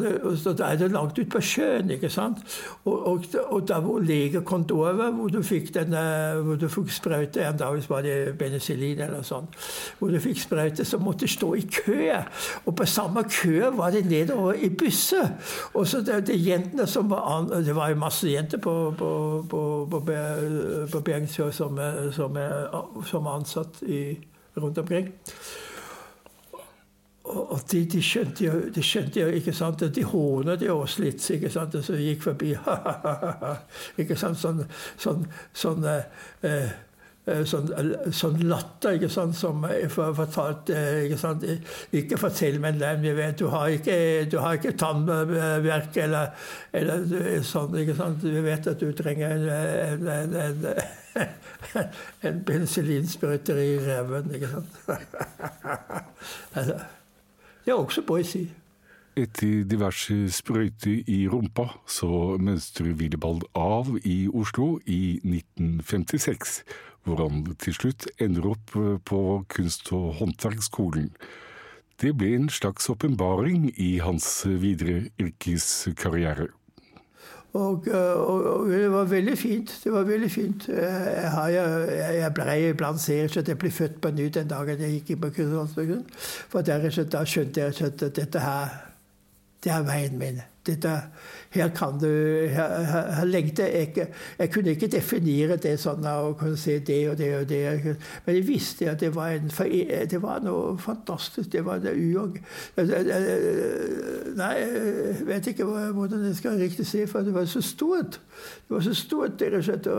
er 0.69 0.79
det 0.79 0.91
langt 0.93 1.19
ut 1.19 1.29
på 1.31 1.41
sjøen. 1.43 1.91
ikke 1.91 2.09
sant? 2.09 2.39
Og, 2.85 3.07
og, 3.11 3.27
og 3.49 3.67
da 3.67 3.81
hvor 3.83 3.99
lege 3.99 4.43
kom 4.47 4.63
over, 4.71 5.11
hvor 5.11 5.27
du 5.27 5.41
fikk 5.43 5.73
denne, 5.75 6.03
hvor 6.45 6.55
du 6.55 6.69
fikk 6.71 6.91
sprøyte 6.93 7.43
En 7.43 7.57
dag 7.59 7.81
var 7.89 8.05
det 8.05 8.37
penicillin 8.39 9.01
eller 9.03 9.25
sånn. 9.27 9.49
Hvor 9.99 10.13
du 10.13 10.19
fikk 10.23 10.39
sprøyte, 10.45 10.85
så 10.87 11.01
måtte 11.03 11.27
du 11.27 11.33
stå 11.33 11.51
i 11.59 11.65
kø. 11.67 11.99
Og 12.63 12.77
på 12.79 12.87
samme 12.87 13.25
kø 13.27 13.73
var 13.75 13.91
det 13.91 14.05
nedover 14.07 14.55
i 14.55 14.71
busser. 14.71 15.35
Og 15.73 15.87
så 15.89 15.99
det, 16.05 16.21
det 16.29 16.39
jentene 16.39 16.87
som 16.87 17.11
var 17.11 17.27
an, 17.27 17.51
Det 17.63 17.75
var 17.75 17.91
jo 17.91 17.99
masse 17.99 18.29
jenter 18.29 18.61
på, 18.63 18.93
på, 18.97 19.11
på, 19.49 19.61
på 19.91 20.92
på 20.92 20.92
Bergensjø 21.01 21.51
som, 21.51 21.79
som, 22.11 22.37
som, 23.09 23.25
er 23.25 23.35
ansatt 23.35 23.81
i, 23.83 24.17
rundt 24.57 24.77
omkring. 24.77 25.09
Og 27.23 27.59
de, 27.71 27.85
de, 27.87 28.01
skjønte 28.03 28.45
jo, 28.45 28.53
de 28.75 28.83
skjønte 28.83 29.21
jo 29.21 29.27
ikke 29.33 29.53
sant, 29.55 29.79
de 29.95 30.03
hånet 30.03 30.61
jo 30.61 30.81
oss 30.83 30.97
litt, 30.99 31.23
ikke 31.31 31.49
sant, 31.49 31.75
og 31.79 31.85
så 31.85 31.95
gikk 31.97 32.25
forbi. 32.27 32.51
ikke 34.03 34.17
sant, 34.19 34.37
Sånn, 34.43 34.65
sånn, 34.99 35.23
sånn 35.55 35.87
eh, 35.87 36.03
Eh, 36.43 36.69
sånn, 37.23 37.69
sånn, 38.11 38.41
latter 38.49 38.97
ikke 38.97 39.07
sant, 39.11 39.35
som 39.37 39.63
jeg 39.69 39.87
eh, 39.87 41.05
ikke, 41.05 41.19
sant, 41.21 41.45
ikke 41.95 42.17
fortell, 42.19 42.57
men 42.63 42.81
jeg 42.83 43.15
vet, 43.15 43.37
du 43.39 43.47
har 43.53 43.71
ikke, 43.71 43.95
du 44.27 44.37
har 44.43 44.57
ikke 44.59 44.73
tannverk 44.79 45.99
eller, 46.03 46.33
eller, 46.75 47.05
sånn. 47.47 47.77
ikke 47.79 47.95
sant, 47.95 48.25
Vi 48.27 48.43
vet 48.43 48.67
at 48.67 48.83
du 48.83 48.91
trenger 48.97 49.37
en, 49.37 50.07
en, 50.17 50.35
en, 50.43 50.67
en 52.27 52.43
penicillinsprøyter 52.49 53.63
i 53.63 53.71
reven. 53.85 54.35
ikke 54.35 54.51
sant. 54.57 54.71
Det 57.63 57.71
er 57.71 57.79
også 57.79 58.03
poesi. 58.03 58.49
Etter 59.15 59.61
diverse 59.69 60.15
sprøyter 60.33 61.05
i 61.07 61.21
rumpa, 61.31 61.69
så 61.87 62.35
mønstrer 62.41 62.97
Willibald 62.99 63.45
av 63.55 63.93
i 64.03 64.25
Oslo 64.27 64.81
i 64.89 65.21
1956 65.23 66.63
hvor 67.03 67.23
han 67.23 67.45
til 67.59 67.75
slutt 67.75 68.07
ender 68.21 68.49
opp 68.53 68.75
eh, 68.79 68.97
på 69.05 69.43
kunst- 69.51 69.91
og 69.95 70.13
håndverksskolen. 70.19 71.11
Det 72.01 72.15
ble 72.17 72.33
en 72.35 72.49
slags 72.49 72.89
åpenbaring 72.89 73.69
i 73.77 73.97
hans 74.03 74.27
videre 74.45 75.07
yrkeskarriere. 75.21 76.49
Og, 77.53 77.87
eh, 77.87 78.13
og, 78.17 78.45
og, 78.45 78.69
det 78.71 78.91
var 78.91 79.03
veldig 79.11 79.37
fint. 79.37 79.75
Det 79.83 79.91
var 79.93 80.07
veldig 80.09 80.31
fint. 80.31 80.67
Jeg, 80.67 81.51
jeg, 81.53 82.15
jeg 82.17 82.31
ble 82.33 82.55
iblant 82.69 83.01
ser 83.01 83.37
at 83.39 83.51
jeg 83.51 83.59
ble 83.61 83.71
født 83.71 83.99
på 84.01 84.11
ny 84.11 84.29
den 84.33 84.49
dagen 84.49 84.81
jeg 84.81 84.97
gikk 84.97 85.13
inn 85.13 85.21
på 85.21 85.29
kunst- 85.35 85.53
og 85.53 85.59
håndverksskolen. 85.61 86.07
For 86.49 86.65
der, 86.65 86.89
da 87.13 87.21
skjønte 87.29 87.67
jeg 87.67 87.91
at 87.91 88.07
dette 88.17 88.41
her, 88.41 88.73
det 89.63 89.71
er 89.71 89.85
veien 89.87 90.17
min. 90.17 90.41
Dette, 90.65 90.91
her 91.49 91.69
kan 91.75 91.99
du 91.99 92.07
her, 92.47 92.83
her 92.83 93.25
jeg 93.25 93.87
ikke 93.87 94.07
Jeg 94.39 94.51
kunne 94.51 94.69
ikke 94.69 94.87
definere 94.87 95.57
det 95.57 95.73
sånn 95.79 96.05
og 96.07 96.37
kunne 96.39 96.57
si 96.57 96.77
det 96.79 97.09
og 97.09 97.17
det 97.17 97.29
og 97.37 97.49
det. 97.49 97.95
Men 98.25 98.35
jeg 98.35 98.47
visste 98.47 98.89
at 98.89 98.99
det 98.99 99.15
var, 99.15 99.35
en, 99.35 99.51
det 100.11 100.21
var 100.21 100.39
noe 100.43 100.77
fantastisk. 100.77 101.51
Det 101.51 101.65
var 101.65 101.83
det 101.83 101.93
uog... 101.93 102.39
Nei, 104.33 104.53
jeg 104.57 105.27
vet 105.27 105.47
ikke 105.51 105.67
hvordan 105.67 106.25
jeg 106.25 106.35
skal 106.39 106.59
riktig 106.59 106.87
si, 106.87 107.05
for 107.07 107.27
det 107.27 107.33
var 107.35 107.45
så 107.45 107.61
stort. 107.61 108.19
Det 108.67 108.75
var 108.75 108.85
så 108.87 108.95
stort 108.97 109.41
rett 109.41 109.87
å, 109.87 109.97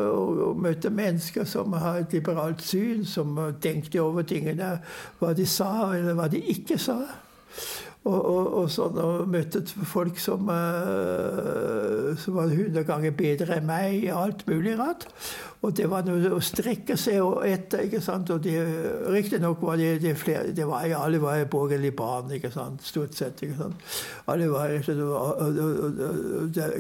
å, 0.49 0.53
møte 0.59 0.91
mennesker 0.91 1.45
som 1.49 1.73
har 1.79 2.03
et 2.03 2.17
liberalt 2.17 2.63
syn, 2.65 3.05
som 3.05 3.37
tenkte 3.63 4.03
over 4.03 4.27
tingene, 4.27 4.79
hva 5.21 5.35
de 5.37 5.47
sa 5.47 5.93
eller 5.95 6.17
hva 6.19 6.29
de 6.33 6.41
ikke 6.55 6.79
sa. 6.81 6.99
Og, 8.05 8.19
og, 8.21 8.49
og, 8.61 8.67
sånn, 8.69 8.99
og 9.01 9.29
møtte 9.33 9.63
folk 9.89 10.19
som, 10.21 10.51
uh, 10.53 12.11
som 12.21 12.37
var 12.37 12.53
hundre 12.53 12.83
ganger 12.85 13.15
bedre 13.17 13.57
enn 13.57 13.65
meg 13.71 13.95
i 14.03 14.11
alt 14.13 14.45
mulig 14.45 14.75
rart. 14.77 15.07
Og 15.65 15.73
det 15.77 15.87
var 15.89 16.05
noe 16.05 16.31
å 16.37 16.41
strekke 16.45 16.97
seg 17.01 17.23
etter. 17.49 17.87
ikke 17.87 18.01
sant? 18.05 18.31
Og 18.35 18.45
Riktignok 19.15 19.63
var 19.65 19.79
det, 19.81 20.03
det 20.03 20.17
flere 20.21 20.53
det 20.53 20.67
var, 20.69 20.85
Alle 20.99 21.21
var 21.23 21.45
borgerlige 21.51 21.97
barn, 21.97 22.33
ikke 22.37 22.51
sant? 22.53 22.83
stort 22.85 23.15
sett. 23.17 23.43
ikke 23.43 23.57
sant? 23.57 23.77
Alle 24.29 24.49
var, 24.53 24.75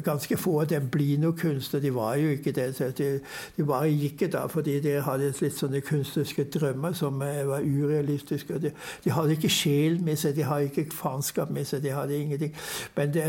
Ganske 0.05 0.37
få 0.37 0.61
av 0.61 0.69
dem 0.69 0.91
blir 0.93 1.19
noe 1.23 1.33
kunstner. 1.39 1.81
De 1.81 1.95
var 1.95 2.19
jo 2.21 2.35
ikke 2.37 2.53
det. 2.53 2.69
De, 2.99 3.09
de 3.57 3.65
bare 3.65 3.89
gikk 3.89 4.27
da 4.33 4.45
fordi 4.51 4.77
de 4.85 4.99
hadde 5.05 5.33
litt 5.41 5.57
sånne 5.57 5.81
kunstneriske 5.85 6.45
drømmer 6.55 6.93
som 6.97 7.23
eh, 7.25 7.41
var 7.49 7.65
urealistiske. 7.65 8.59
De, 8.61 8.73
de 9.05 9.15
hadde 9.15 9.39
ikke 9.39 9.53
sjel 9.53 9.99
med 10.05 10.21
seg, 10.21 10.37
de 10.37 10.45
hadde 10.45 10.69
ikke 10.71 10.87
faenskap 10.95 11.51
med 11.55 11.69
seg, 11.69 11.83
de 11.85 11.95
hadde 11.95 12.19
ingenting. 12.19 12.53
Men, 12.97 13.15
det, 13.15 13.25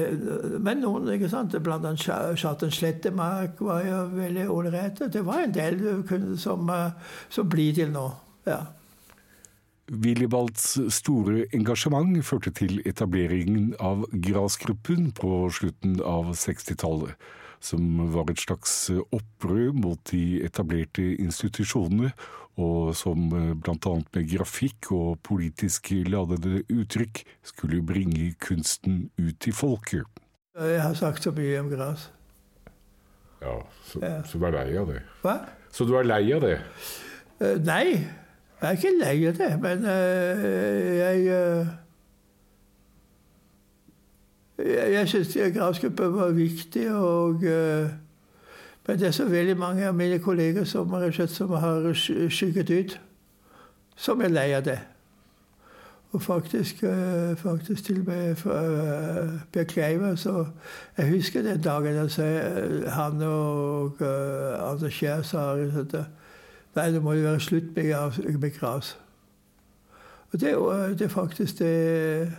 men 0.60 0.84
noen, 0.84 1.08
ikke 1.16 1.32
sant? 1.32 1.56
blant 1.64 1.86
annet 1.88 2.04
Kjartan 2.40 2.74
Slettemark 2.74 3.62
var 3.64 3.86
jo 3.88 4.02
veldig 4.16 4.48
ålreit. 4.52 5.02
Det 5.14 5.24
var 5.26 5.45
en 5.46 5.56
del 5.56 6.38
som, 6.42 6.70
eh, 6.70 6.92
som 7.30 7.50
blir 7.50 7.76
til 7.78 7.94
nå. 7.94 8.10
Ja. 8.48 8.66
Willibalds 9.86 10.80
store 10.90 11.46
engasjement 11.54 12.18
førte 12.26 12.52
til 12.58 12.80
etableringen 12.90 13.76
av 13.80 14.08
Grasgruppen 14.10 15.12
på 15.14 15.46
slutten 15.54 16.00
av 16.02 16.32
60-tallet, 16.34 17.14
som 17.62 18.10
var 18.14 18.32
et 18.32 18.42
slags 18.42 18.90
opprør 19.14 19.76
mot 19.78 20.02
de 20.10 20.42
etablerte 20.46 21.06
institusjonene, 21.22 22.12
og 22.58 22.96
som 22.96 23.30
eh, 23.36 23.54
bl.a. 23.54 23.96
med 24.16 24.30
grafikk 24.32 24.92
og 24.96 25.20
politisk 25.28 25.92
ladede 26.08 26.64
uttrykk 26.72 27.26
skulle 27.44 27.84
bringe 27.84 28.32
kunsten 28.40 29.10
ut 29.20 29.40
til 29.44 29.54
folket. 29.54 30.08
Jeg 30.56 30.82
har 30.82 30.96
sagt 30.96 31.28
så 31.28 31.34
mye 31.36 31.60
om 31.60 31.70
Gras. 31.70 32.10
Ja, 33.42 33.56
så, 33.84 34.00
ja. 34.02 34.24
så, 34.26 34.38
du 34.38 34.46
er 34.46 34.56
lei 34.56 34.78
av 34.80 34.88
det? 34.90 35.02
Hva? 35.24 35.36
Så 35.72 35.86
du 35.86 35.96
er 36.00 36.08
lei 36.08 36.22
av 36.34 36.46
det? 36.46 36.60
Uh, 37.42 37.58
nei, 37.66 37.88
jeg 38.62 38.70
er 38.70 38.78
ikke 38.78 38.94
lei 39.00 39.16
av 39.30 39.40
det. 39.40 39.50
Men 39.64 39.90
uh, 39.90 40.46
jeg 41.00 41.26
uh, 41.32 41.74
Jeg, 44.56 44.92
jeg 44.94 45.08
syns 45.12 45.34
gravskuppen 45.52 46.14
var 46.16 46.30
viktig, 46.32 46.86
og 46.96 47.42
Men 48.88 49.00
det 49.00 49.08
er 49.08 49.12
så 49.12 49.26
veldig 49.28 49.58
mange 49.58 49.88
av 49.88 49.96
mine 49.96 50.20
kolleger 50.24 50.64
som, 50.64 50.94
som 51.28 51.50
har 51.50 51.90
skygget 52.30 52.70
ut, 52.70 53.00
som 53.96 54.22
er 54.22 54.32
lei 54.32 54.54
av 54.56 54.64
det. 54.64 54.78
Og 56.16 56.22
faktisk, 56.22 56.84
eh, 56.84 57.38
faktisk 57.38 57.84
til 57.84 58.00
og 58.00 58.06
med 58.06 58.30
eh, 58.30 59.40
Per 59.54 59.64
Kleiva 59.64 60.16
så 60.16 60.46
Jeg 60.98 61.10
husker 61.10 61.42
den 61.42 61.62
dagen 61.62 61.96
altså, 61.96 62.24
han 62.88 63.22
og 63.22 64.02
uh, 64.02 64.72
Anders 64.72 64.94
Kjær 64.94 65.22
sa 65.22 65.52
at 65.56 65.96
nei, 66.76 66.92
det 66.92 67.04
må 67.04 67.14
jo 67.14 67.28
være 67.28 67.40
slutt 67.40 67.76
med, 67.76 68.40
med 68.40 68.60
gras. 68.60 68.98
Og 70.32 70.40
det, 70.40 70.56
det 71.00 71.12
faktisk 71.12 71.60
det 71.60 72.32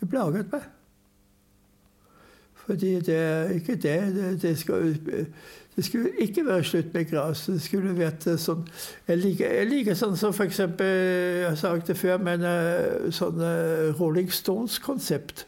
Det 0.00 0.08
plaget 0.10 0.52
meg. 0.52 0.62
Fordi 2.54 2.94
det 3.00 3.16
er 3.16 3.50
ikke 3.50 3.76
det. 3.76 4.14
Det, 4.14 4.42
det 4.42 4.58
skal 4.58 4.96
det 5.76 5.84
skulle 5.84 6.10
ikke 6.20 6.44
være 6.46 6.64
slutt 6.64 6.94
med 6.94 7.10
gras. 7.10 7.46
Det 7.46 7.62
skulle 7.62 7.94
vært 7.96 8.26
eh, 8.28 8.40
sånn 8.40 8.66
Jeg 9.08 9.22
liker, 9.22 9.54
jeg 9.56 9.68
liker 9.70 9.96
sånn 9.96 10.18
som 10.20 10.34
f.eks. 10.34 10.58
Jeg 10.58 11.46
har 11.46 11.56
sagt 11.56 11.88
det 11.88 11.96
før, 11.96 12.18
men 12.20 12.44
uh, 12.44 13.08
sånn 13.14 13.40
uh, 13.40 13.88
Rolling 14.00 14.28
Stones-konsept. 14.32 15.46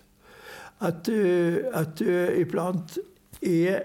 At 0.85 1.09
at 1.09 2.01
du 2.01 2.09
iblant 2.41 2.97
er 3.41 3.85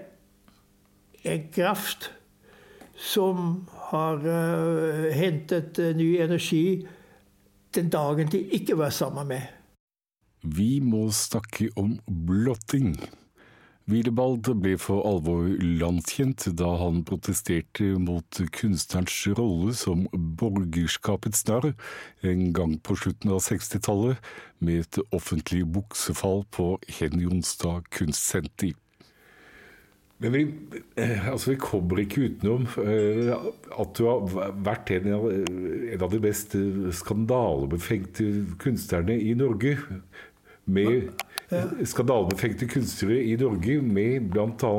en 1.24 1.44
kraft 1.54 2.10
som 2.96 3.68
har 3.92 4.24
uh, 4.24 5.06
hentet 5.14 5.78
ny 5.96 6.16
energi 6.20 6.86
den 7.74 7.88
dagen 7.92 8.28
de 8.32 8.42
ikke 8.56 8.76
var 8.80 8.90
sammen 8.90 9.28
med. 9.30 9.46
Vi 10.42 10.80
må 10.80 11.10
snakke 11.12 11.68
om 11.76 11.98
blotting. 12.26 12.96
Willebald 13.90 14.46
ble 14.62 14.76
for 14.78 15.02
alvor 15.08 15.48
landkjent 15.80 16.44
da 16.58 16.68
han 16.78 17.00
protesterte 17.08 17.96
mot 17.98 18.38
kunstnerens 18.54 19.16
rolle 19.38 19.74
som 19.74 20.04
borgerskapets 20.14 21.42
narr 21.48 21.72
en 22.22 22.44
gang 22.54 22.76
på 22.86 22.94
slutten 23.00 23.32
av 23.34 23.42
60-tallet, 23.42 24.20
med 24.62 24.84
et 24.84 25.00
offentlig 25.16 25.64
buksefall 25.74 26.44
på 26.54 26.74
Henny 27.00 27.24
Jonstad 27.26 27.88
kunstsenter. 27.90 28.76
Men 30.20 30.36
vi, 30.36 30.42
eh, 31.00 31.28
altså 31.32 31.54
vi, 31.54 31.60
kommer 31.64 32.02
ikke 32.02 32.28
utenom 32.28 32.68
eh, 32.84 33.32
at 33.32 33.94
du 33.96 34.04
har 34.04 34.52
vært 34.60 34.92
en 34.98 35.08
av, 35.16 35.26
en 35.32 36.04
av 36.04 36.12
de 36.12 36.20
mest 36.22 36.54
skandalebefengte 37.00 38.28
kunstnerne 38.60 39.16
i 39.16 39.32
Norge. 39.34 39.78
Med 40.70 41.08
skandalebefengte 41.88 42.68
kunstnere 42.70 43.20
i 43.26 43.36
Norge 43.40 43.80
med 43.82 44.30
bl.a. 44.30 44.72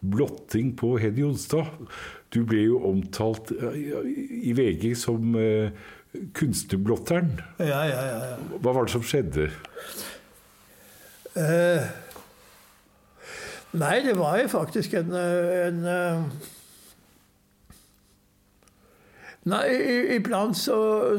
blotting 0.00 0.72
på 0.78 0.96
Heddy 0.98 1.24
Jonstad. 1.24 1.70
Du 2.34 2.42
ble 2.46 2.64
jo 2.68 2.80
omtalt 2.86 3.50
eh, 3.54 3.80
i 4.50 4.52
VG 4.54 4.92
som 4.98 5.34
uh, 5.34 5.70
kunstnerblotteren. 6.36 7.32
Ja, 7.58 7.82
ja, 7.88 8.04
ja, 8.06 8.36
Hva 8.62 8.74
var 8.76 8.86
det 8.86 8.94
som 8.94 9.04
skjedde? 9.06 9.48
Eh, 11.38 11.90
nei, 13.78 13.96
det 14.06 14.16
var 14.18 14.38
jo 14.42 14.50
faktisk 14.50 14.94
en, 14.98 15.12
en 15.14 15.84
uh, 15.86 16.48
Nei, 19.48 19.68
iblant 20.18 20.52
så, 20.52 20.74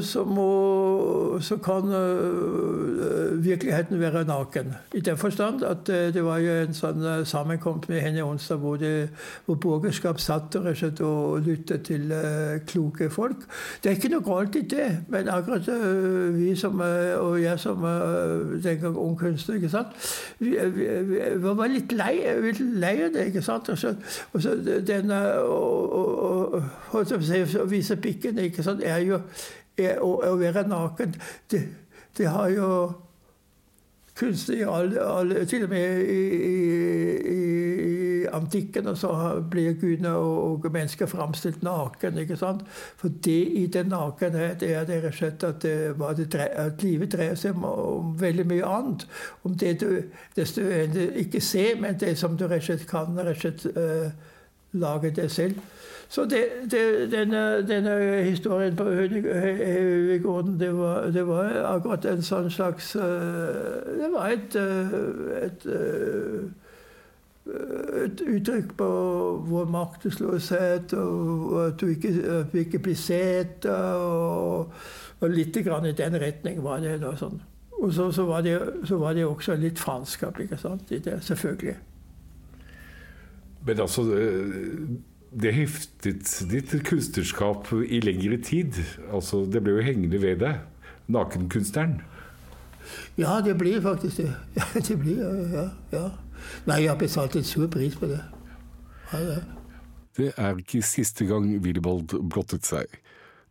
så, 0.05 0.21
må, 0.29 1.39
så 1.41 1.55
kan 1.57 1.87
uh, 1.89 3.43
virkeligheten 3.43 3.99
være 3.99 4.23
naken. 4.29 4.75
I 4.93 4.99
den 4.99 5.17
forstand 5.17 5.63
at 5.65 5.89
uh, 5.89 6.13
det 6.13 6.21
var 6.21 6.37
jo 6.37 6.53
en 6.61 6.77
sånn 6.77 7.01
uh, 7.01 7.23
sammenkomst 7.25 7.89
med 7.89 8.03
henne 8.05 8.21
onsdag 8.21 8.61
hvor, 8.61 8.77
det, 8.77 9.09
hvor 9.47 9.57
borgerskap 9.63 10.21
satt 10.21 10.53
og, 10.59 10.69
og 11.01 11.41
lyttet 11.47 11.87
til 11.89 12.13
kloke 12.69 13.09
folk. 13.09 13.41
Det 13.81 13.89
er 13.89 13.97
ikke 13.97 14.13
noe 14.13 14.27
galt 14.27 14.59
i 14.59 14.63
det, 14.69 14.85
men 15.09 15.25
akkurat 15.25 15.71
vi 16.37 16.53
som, 16.55 16.77
og 16.77 17.41
jeg 17.41 17.57
som 17.59 17.81
den 18.61 18.79
gang 18.83 19.01
ung 19.01 19.17
kunstner, 19.17 19.57
ikke 19.57 19.73
sant? 19.73 19.97
Vi, 20.37 20.53
vi, 20.77 20.87
vi, 21.09 21.57
var 21.57 21.73
litt 21.73 21.97
lei, 21.97 22.13
litt 22.45 22.61
lei 22.61 22.93
av 23.07 23.17
det. 23.17 23.31
ikke 23.31 23.41
sant? 23.41 23.73
Og 23.73 23.81
så, 23.81 23.95
og 24.29 24.45
så 24.45 24.53
den, 24.61 25.09
og, 25.09 25.97
og, 25.97 26.61
og, 26.61 27.69
og, 28.15 28.43
ikke 28.43 28.63
sant, 28.63 28.83
er 28.83 28.97
jo 29.05 29.21
er, 29.77 30.01
å, 30.01 30.17
å, 30.27 30.35
være 30.39 30.67
naken. 30.67 31.15
Det, 31.51 31.61
det 32.17 32.27
har 32.27 32.49
jo 32.53 32.67
kunstnere 34.21 34.69
alle, 34.69 35.01
alle, 35.01 35.45
Til 35.45 35.63
og 35.63 35.69
med 35.69 36.01
i, 36.03 36.23
i, 37.31 37.37
i 38.21 38.25
antikken 38.31 38.87
og 38.91 38.97
så 38.97 39.11
blir 39.51 39.73
gudene 39.79 40.11
og, 40.13 40.65
og, 40.65 40.67
mennesker 40.71 41.09
framstilt 41.09 41.63
naken. 41.63 42.17
ikke 42.17 42.37
sant? 42.37 42.61
For 42.99 43.09
det 43.23 43.39
i 43.57 43.65
den 43.67 43.89
nakenhet 43.91 44.63
er 44.63 44.85
det 44.85 45.01
rett 45.03 45.13
og 45.13 45.17
slett 45.17 45.43
at, 45.47 45.61
det, 45.61 46.27
det, 46.31 46.49
at 46.65 46.83
livet 46.83 47.13
dreier 47.13 47.35
seg 47.39 47.55
om, 47.55 47.65
om, 47.65 48.11
veldig 48.19 48.45
mye 48.51 48.65
annet. 48.65 49.07
Om 49.43 49.55
det 49.57 49.79
du 49.81 49.87
desto 50.35 50.61
ikke 50.61 51.41
ser, 51.41 51.79
men 51.81 51.99
det 51.99 52.17
som 52.19 52.37
du 52.37 52.45
rett 52.47 52.61
og 52.61 52.69
slett 52.69 52.87
kan 52.89 53.17
rett 53.17 53.35
og 53.35 53.41
slett 53.41 53.65
uh, 53.77 54.11
lage 54.71 55.11
det 55.15 55.31
selv. 55.31 55.59
Så 56.11 56.25
det, 56.25 56.45
det, 56.71 57.11
denne, 57.11 57.67
denne, 57.67 58.23
historien 58.23 58.75
på 58.75 58.83
Høyegården, 58.83 60.59
det 60.59 60.71
det 61.13 61.21
var 61.27 61.53
akkurat 61.69 62.05
en 62.05 62.23
sånn 62.23 62.49
slags 62.51 62.89
eh, 62.99 63.77
Det 63.95 64.09
var 64.11 64.33
et, 64.33 64.57
eh, 64.59 64.89
et, 65.45 65.63
eh, 65.71 66.41
et 68.03 68.23
uttrykk 68.25 68.73
på 68.81 68.89
vår 69.47 69.69
maktesløshet, 69.71 70.93
og 70.99 71.53
at 71.61 71.79
du 71.79 71.87
ikke, 71.93 72.11
ikke 72.59 72.81
blir 72.83 72.99
sett. 72.99 73.65
Og, 73.71 74.73
og 75.21 75.31
litt 75.31 75.55
i 75.55 75.63
den 75.95 76.19
retning 76.19 76.59
var 76.65 76.83
det. 76.83 76.97
da 77.05 77.13
sånn. 77.15 77.39
og 77.79 77.93
så, 77.93 78.09
så, 78.11 78.25
var 78.27 78.43
det, 78.43 78.57
så, 78.83 78.97
var 78.99 79.15
det, 79.15 79.23
også 79.25 79.55
litt 79.55 79.79
sant, 80.59 80.91
i 80.91 80.99
det, 80.99 81.23
selvfølgelig. 81.23 81.77
Men 83.63 83.79
altså 83.79 84.03
Det 85.31 85.53
heftet 85.55 86.27
ditt 86.51 86.73
kunstnerskap 86.83 87.69
i 87.87 88.01
lengre 88.03 88.37
tid. 88.43 88.75
Altså, 89.13 89.45
det 89.47 89.63
ble 89.63 89.77
jo 89.77 89.85
hengende 89.85 90.19
ved 90.21 90.41
deg. 90.43 90.59
Nakenkunstneren. 91.11 92.01
Ja, 93.17 93.39
det 93.45 93.55
blir 93.57 93.81
faktisk 93.81 94.17
det. 94.17 94.33
Ja, 94.55 94.67
det 94.87 94.99
blir, 94.99 95.23
ja, 95.53 95.69
ja. 95.91 96.09
Nei, 96.65 96.81
jeg 96.83 96.91
har 96.91 96.99
betalt 96.99 97.35
en 97.35 97.47
stor 97.47 97.67
pris 97.71 97.95
på 97.95 98.09
det. 98.11 98.19
Ja, 99.13 99.19
ja. 99.19 99.39
Det 100.17 100.33
er 100.37 100.57
ikke 100.59 100.81
siste 100.83 101.25
gang 101.25 101.47
Willibald 101.63 102.11
blottet 102.29 102.67
seg. 102.67 102.91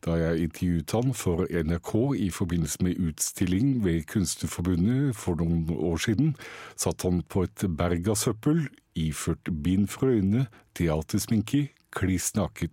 Da 0.04 0.16
jeg 0.16 0.46
intervjuet 0.46 0.92
han 0.96 1.14
for 1.16 1.44
NRK 1.48 1.90
i 2.16 2.30
forbindelse 2.32 2.84
med 2.84 3.00
utstilling 3.04 3.82
ved 3.84 4.06
Kunstnerforbundet 4.08 5.16
for 5.16 5.36
noen 5.40 5.66
år 5.76 6.00
siden, 6.00 6.34
satt 6.76 7.04
han 7.04 7.20
på 7.28 7.44
et 7.44 7.64
berg 7.76 8.08
av 8.08 8.16
søppel, 8.16 8.62
iført 8.94 9.50
bind 9.64 9.88
for 9.88 10.10
øynene, 10.10 10.46
teatersminke, 10.74 11.68
kliss 11.92 12.34
naken. 12.34 12.70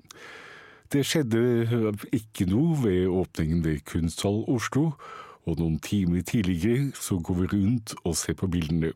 Det 0.91 1.03
skjedde 1.05 1.97
ikke 2.15 2.47
noe 2.47 2.77
ved 2.83 3.07
åpningen 3.11 3.63
ved 3.65 3.81
Kunsthall 3.85 4.45
Oslo, 4.47 4.91
og 5.47 5.59
noen 5.59 5.79
timer 5.83 6.23
tidligere 6.27 6.91
så 6.95 7.19
går 7.19 7.41
vi 7.41 7.49
rundt 7.53 7.95
og 8.03 8.15
ser 8.15 8.37
på 8.39 8.47
bildene. 8.51 8.93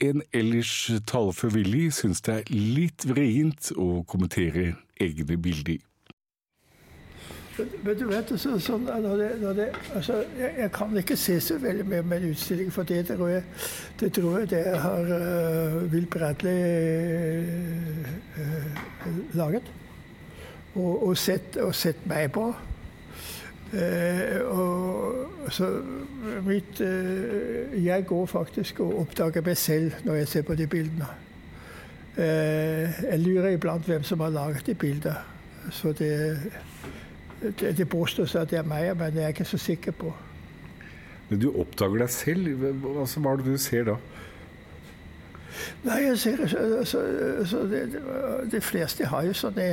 En 0.00 0.22
ellers 0.32 0.90
talefør 1.06 1.52
Willy 1.54 1.90
syns 1.92 2.22
det 2.24 2.34
er 2.34 2.52
litt 2.54 3.04
vrient 3.04 3.72
å 3.76 4.02
kommentere 4.08 4.74
egne 5.00 5.36
bilder. 5.36 5.82
Men 7.82 7.98
du 7.98 8.04
vet, 8.06 8.32
så, 8.36 8.58
så, 8.58 8.76
når 8.76 9.16
det, 9.16 9.30
når 9.40 9.52
det, 9.52 9.68
altså, 9.94 10.24
jeg, 10.38 10.54
jeg, 10.58 10.72
kan 10.72 10.96
ikke 10.96 11.16
se 11.16 11.40
så 11.40 11.58
veldig 11.58 11.86
mye 11.88 12.02
med 12.02 12.22
en 12.22 12.30
utstilling, 12.30 12.72
for 12.72 12.82
det 12.82 13.06
tror 13.06 13.28
jeg 13.28 13.42
det, 14.00 14.12
tror 14.12 14.38
jeg 14.38 14.50
det 14.50 14.64
har 14.80 15.00
uh, 15.00 15.92
Will 15.92 16.06
Bradley 16.06 17.44
uh, 18.36 19.36
laget. 19.36 19.72
Og, 20.74 21.06
og, 21.08 21.16
sett, 21.18 21.56
og, 21.56 21.74
sett, 21.74 22.06
meg 22.06 22.32
på. 22.32 22.52
Uh, 23.70 24.58
og 24.58 25.50
så 25.50 25.66
mitt 26.46 26.80
Jeg 26.80 28.04
går 28.06 28.26
faktisk 28.26 28.80
og 28.80 29.00
oppdager 29.00 29.42
meg 29.46 29.56
selv 29.56 29.92
når 30.04 30.14
jeg 30.14 30.28
ser 30.28 30.42
på 30.42 30.54
de 30.54 30.66
bildene. 30.66 31.06
jeg 32.16 33.18
lurer 33.18 33.48
iblant 33.54 33.86
hvem 33.86 34.02
som 34.02 34.20
har 34.20 34.30
laget 34.30 34.66
de 34.66 34.74
bildene. 34.74 35.16
Så 35.70 35.92
det 35.92 36.38
det, 37.42 37.76
det 37.78 37.88
påstås 37.88 38.34
at 38.36 38.50
det 38.50 38.58
er 38.60 38.68
meg, 38.68 38.90
men 38.96 39.12
det 39.14 39.22
er 39.22 39.30
jeg 39.30 39.38
ikke 39.38 39.50
så 39.52 39.58
sikker 39.58 39.96
på. 39.96 40.12
Men 41.30 41.40
du 41.40 41.50
oppdager 41.52 42.02
deg 42.02 42.10
selv? 42.10 42.64
Altså, 42.98 43.20
hva 43.22 43.32
er 43.32 43.40
det 43.40 43.54
du 43.54 43.60
ser 43.60 43.86
da? 43.92 43.96
Nei, 45.84 45.98
jeg 46.06 46.18
ser 46.18 46.42
altså, 46.42 47.00
altså, 47.38 47.62
det, 47.68 47.80
De 48.52 48.60
fleste 48.60 49.06
har 49.06 49.26
jo 49.26 49.34
sånne 49.36 49.70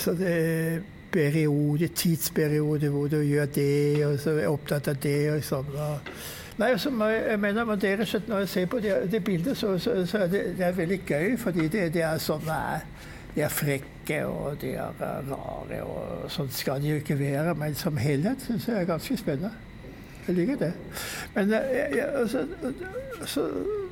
så 0.00 0.14
det 0.16 0.82
periode, 1.12 1.88
tidsperiode 1.92 2.88
hvor 2.88 3.08
du 3.12 3.18
gjør 3.20 3.46
det, 3.46 4.06
og 4.06 4.16
så 4.18 4.30
er 4.30 4.48
opptatt 4.48 4.88
av 4.88 4.96
det 5.02 5.18
og 5.30 5.44
sånn. 5.44 5.68
Nei, 6.58 6.70
altså, 6.70 6.90
jeg 7.10 7.40
mener, 7.40 7.64
med 7.68 7.82
dere, 7.82 8.06
Når 8.26 8.38
jeg 8.38 8.48
ser 8.48 8.66
på 8.66 8.80
det, 8.80 8.94
det 9.12 9.24
bildet, 9.24 9.56
så, 9.56 9.78
så, 9.78 10.06
så 10.06 10.18
er 10.18 10.26
det, 10.26 10.42
det, 10.58 10.66
er 10.66 10.72
veldig 10.72 11.00
gøy, 11.06 11.36
fordi 11.38 11.68
det, 11.68 11.92
det 11.94 12.02
er 12.02 12.18
sånn 12.18 12.48
de 13.34 13.42
er 13.42 13.48
frekke 13.50 14.18
og 14.26 14.60
de 14.62 14.74
er 14.78 14.90
rare. 15.00 15.82
og 15.82 16.30
Sånn 16.30 16.50
skal 16.54 16.82
de 16.82 16.92
jo 16.92 17.00
ikke 17.02 17.18
være, 17.18 17.54
men 17.58 17.74
som 17.78 17.96
helhet 17.98 18.42
syns 18.46 18.68
jeg 18.68 18.82
er 18.82 18.90
ganske 18.90 19.16
spennende. 19.18 19.52
Jeg 20.26 20.36
liker 20.38 20.60
det. 20.60 20.72
Men 21.34 21.52
eh, 21.52 21.72
jeg, 21.76 21.88
jeg, 21.98 22.06
altså, 22.20 22.46
så 23.28 23.42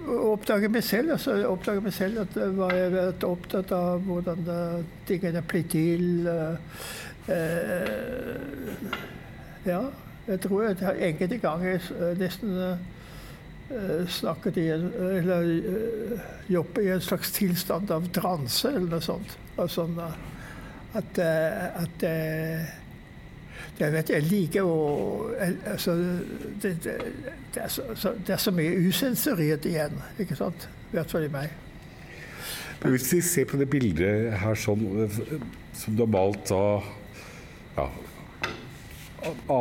oppdager 0.03 0.31
oppdage 0.33 0.69
meg 0.73 0.85
selv 0.85 1.13
altså, 1.13 1.35
oppdager 1.47 1.85
meg 1.85 1.93
selv 1.93 2.23
at 2.25 2.37
jeg 2.37 2.55
var 2.57 2.73
jeg 2.75 2.93
vært 2.95 3.27
opptatt 3.29 3.75
av 3.77 4.07
hvordan 4.07 4.49
tingene 5.07 5.43
blir 5.49 5.67
til. 5.71 6.31
Uh, 7.29 7.37
ja, 9.67 9.83
jeg 10.27 10.41
tror 10.43 10.65
jeg 10.67 10.97
enkelte 11.11 11.39
ganger 11.43 11.93
nesten 12.19 12.57
Eh, 12.59 12.79
snakket 14.09 14.59
i 14.61 14.69
en, 14.75 14.87
eller 15.19 15.49
jobbet 15.53 16.53
jobbe 16.53 16.85
i 16.85 16.93
en 16.93 17.01
slags 17.01 17.33
tilstand 17.33 17.91
av 17.91 18.07
transe 18.15 18.69
eller 18.69 18.97
noe 18.97 19.05
sånt. 19.05 19.37
Altså, 19.61 19.87
at, 20.93 21.19
eh, 21.19 21.83
at 21.83 22.07
det 23.79 23.91
vet 23.95 24.13
jeg 24.13 24.29
liker 24.29 24.69
å 24.69 24.77
altså, 25.73 25.97
det, 26.63 26.75
det, 26.85 26.97
det, 27.55 27.65
er 27.65 27.69
så, 27.73 28.13
det, 28.15 28.35
er 28.35 28.41
så, 28.41 28.53
mye 28.55 28.77
usensurert 28.89 29.67
igjen, 29.69 29.97
ikke 30.21 30.37
sant? 30.39 30.69
I 30.93 30.99
hvert 30.99 31.13
fall 31.13 31.27
i 31.27 31.33
meg. 31.33 31.55
Hvis 32.83 33.13
vi 33.15 33.21
ser 33.25 33.47
på 33.49 33.59
det 33.61 33.69
bildet 33.71 34.33
her 34.43 34.59
sånn, 34.59 34.83
som 35.79 35.95
du 35.97 36.03
har 36.03 36.11
malt 36.11 36.51
da 36.51 36.65
ja, 37.79 37.87
2. 39.47 39.61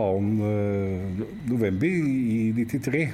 november 1.51 1.87
i 1.87 2.51
93 2.57 3.05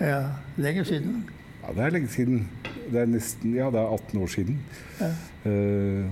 ja, 0.00 0.22
Lenge 0.56 0.84
siden? 0.84 1.24
Ja, 1.62 1.72
det 1.72 1.84
er 1.84 1.90
lenge 1.90 2.08
siden. 2.08 2.48
Det 2.92 3.00
er 3.00 3.06
nesten, 3.06 3.54
ja, 3.54 3.66
det 3.66 3.80
er 3.80 3.92
18 3.92 4.22
år 4.22 4.26
siden. 4.26 4.60
Ja. 5.00 5.10
Uh, 5.50 6.10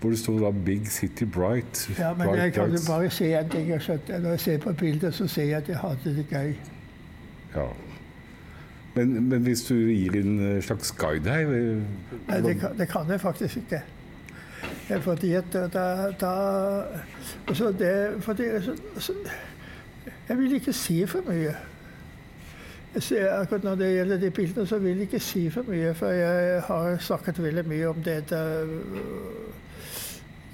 hvor 0.00 0.10
det 0.10 0.18
sto 0.18 0.38
da 0.38 0.50
'Big 0.50 0.86
City 0.86 1.24
Bright'. 1.24 2.00
Ja, 2.00 2.14
men 2.14 2.26
bright 2.26 2.42
jeg 2.42 2.52
kan 2.52 2.70
jo 2.70 2.78
bare 2.88 3.10
se 3.10 3.38
en 3.38 3.48
ting. 3.48 3.68
Når 3.68 4.28
jeg 4.30 4.40
ser 4.40 4.58
på 4.58 4.72
bildet, 4.72 5.14
så 5.14 5.26
ser 5.26 5.44
jeg 5.44 5.56
at 5.56 5.68
jeg 5.68 5.78
hadde 5.78 6.16
det 6.16 6.26
gøy. 6.30 6.54
Ja. 7.56 7.66
Men, 8.94 9.28
men 9.28 9.42
hvis 9.42 9.62
du 9.62 9.74
gir 9.74 10.12
en 10.12 10.62
slags 10.62 10.92
guide 10.92 11.30
her 11.30 11.40
eh, 11.40 11.82
Nei, 12.28 12.40
det 12.42 12.60
kan, 12.60 12.78
det 12.78 12.88
kan 12.88 13.10
jeg 13.10 13.20
faktisk 13.20 13.56
ikke. 13.56 13.80
Fordi 15.00 15.32
at 15.32 15.52
da, 15.52 16.10
da 16.20 16.32
altså 17.48 17.72
det, 17.78 18.22
fordi, 18.22 18.42
altså, 18.42 19.12
Jeg 20.28 20.38
vil 20.38 20.52
ikke 20.52 20.72
si 20.72 21.06
for 21.06 21.20
mye. 21.26 21.54
Akkurat 22.94 23.64
når 23.64 23.74
det 23.74 23.94
gjelder 23.94 24.16
de 24.16 24.30
bildene, 24.30 24.66
så 24.66 24.78
vil 24.78 24.90
jeg 24.90 25.00
ikke 25.00 25.18
si 25.18 25.50
for 25.50 25.66
mye. 25.68 25.94
For 25.94 26.06
jeg 26.14 26.62
har 26.62 26.98
snakket 27.00 27.42
veldig 27.42 27.64
mye 27.66 27.88
om 27.88 28.02
dette, 28.04 28.38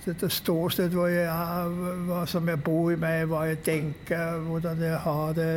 dette 0.06 0.30
ståstedet 0.32 0.96
hvor 0.96 1.10
jeg 1.12 1.26
er, 1.28 1.74
hva 2.08 2.22
som 2.26 2.48
jeg 2.48 2.62
bor 2.64 2.88
i 2.90 2.96
meg, 2.96 3.26
hva 3.28 3.44
jeg 3.50 3.60
tenker, 3.64 4.40
hvordan 4.46 4.80
jeg 4.82 4.96
har 5.04 5.32
det, 5.36 5.52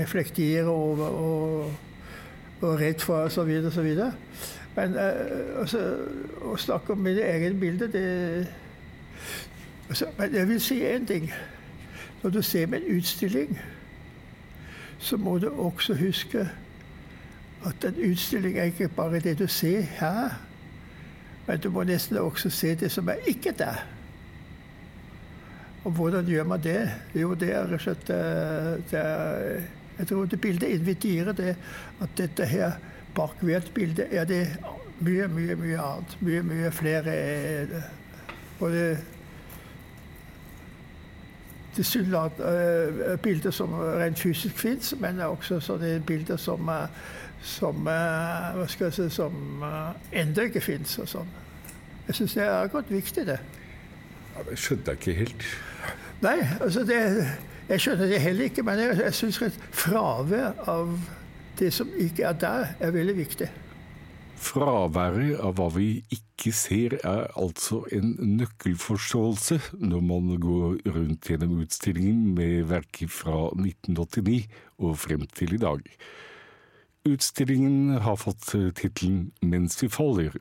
reflekterer 0.00 0.72
over 0.72 1.04
og, 1.04 1.72
og 2.60 2.80
redd 2.80 3.04
for 3.04 3.28
osv. 3.28 3.52
osv. 3.68 3.92
Men 4.76 4.96
altså, 4.96 5.84
å 6.48 6.56
snakke 6.56 6.96
om 6.96 7.04
mine 7.04 7.28
egne 7.28 7.60
bilder, 7.60 7.92
det 7.92 8.06
altså, 9.88 10.06
Men 10.18 10.34
jeg 10.34 10.48
vil 10.48 10.60
si 10.60 10.84
én 10.86 11.06
ting. 11.06 11.32
Når 12.22 12.30
du 12.30 12.42
ser 12.42 12.66
min 12.66 12.96
utstilling 12.96 13.58
så 14.98 15.16
må 15.16 15.38
du 15.38 15.48
også 15.50 15.94
huske 15.94 16.48
at 17.66 17.84
en 17.84 18.10
utstilling 18.10 18.58
er 18.58 18.70
ikke 18.70 18.88
bare 18.88 19.20
det 19.20 19.38
du 19.38 19.46
ser 19.46 19.80
her, 19.80 20.34
men 21.46 21.58
du 21.58 21.70
må 21.70 21.82
nesten 21.88 22.18
også 22.20 22.50
se 22.50 22.74
det 22.74 22.90
som 22.92 23.08
er 23.08 23.24
ikke 23.26 23.54
der. 23.58 23.86
Og 25.84 25.90
hvordan 25.90 26.26
gjør 26.26 26.44
man 26.44 26.62
det? 26.62 26.90
Jo, 27.14 27.34
det 27.34 27.52
er 27.54 27.66
rett 27.70 27.78
og 27.78 27.80
slett 27.80 28.10
eh, 28.92 29.62
Jeg 29.98 30.06
tror 30.06 30.26
det 30.26 30.40
bildet 30.40 30.74
inviterer 30.74 31.32
det 31.32 31.54
at 32.02 32.16
dette 32.18 32.46
her 32.46 32.72
bak 33.14 33.40
hvert 33.40 33.70
bilde 33.74 34.04
er 34.10 34.24
det 34.24 34.42
mye, 35.00 35.28
mye, 35.28 35.56
mye 35.56 35.78
annet. 35.78 36.16
Mye, 36.20 36.42
mye 36.42 36.70
flere 36.74 37.14
eh, 37.14 37.88
både 38.58 38.98
tilsynelatende 41.78 43.12
uh, 43.12 43.16
bilder 43.22 43.54
som 43.54 43.74
rent 43.78 44.20
fysisk 44.20 44.58
fins, 44.58 44.92
men 45.00 45.20
også 45.24 45.60
sånne 45.64 45.98
bilder 46.06 46.40
som, 46.40 46.68
uh, 46.68 46.86
som 47.42 47.88
jeg 47.88 48.92
si, 48.96 49.08
som 49.14 49.62
ennå 50.12 50.48
ikke 50.50 50.62
fins. 50.64 50.98
Sånn. 51.06 51.30
Jeg 52.08 52.18
syns 52.18 52.34
det 52.38 52.48
er 52.48 52.72
godt 52.72 52.90
viktig, 52.92 53.26
det. 53.28 53.38
Ja, 54.34 54.44
det 54.48 54.58
skjønte 54.58 54.94
jeg 54.94 55.00
ikke 55.02 55.18
helt. 55.22 55.46
Nei, 56.22 56.38
altså 56.60 56.82
det, 56.86 56.98
jeg 57.68 57.82
skjønner 57.84 58.10
det 58.10 58.20
heller 58.22 58.50
ikke, 58.50 58.62
men 58.66 58.80
jeg, 58.82 58.98
jeg 59.04 59.14
syns 59.14 59.40
fravær 59.70 60.62
av 60.70 60.92
det 61.58 61.72
som 61.74 61.90
ikke 61.98 62.26
er 62.26 62.38
der, 62.38 62.70
er 62.80 62.94
veldig 62.94 63.16
viktig. 63.18 63.48
Fraværet 64.38 65.40
av 65.42 65.56
hva 65.58 65.66
vi 65.74 65.88
ikke 66.14 66.52
ser, 66.54 66.94
er 67.02 67.26
altså 67.38 67.80
en 67.94 68.14
nøkkelforståelse 68.38 69.58
når 69.82 70.04
man 70.06 70.28
går 70.40 70.78
rundt 70.94 71.28
gjennom 71.28 71.58
utstillingen 71.64 72.36
med 72.36 72.68
verker 72.70 73.10
fra 73.10 73.48
1989 73.56 74.46
og 74.78 74.94
frem 75.02 75.26
til 75.34 75.56
i 75.56 75.62
dag. 75.62 75.82
Utstillingen 77.08 77.98
har 78.04 78.20
fått 78.20 78.52
tittelen 78.78 79.32
Mens 79.42 79.80
vi 79.82 79.90
faller. 79.90 80.38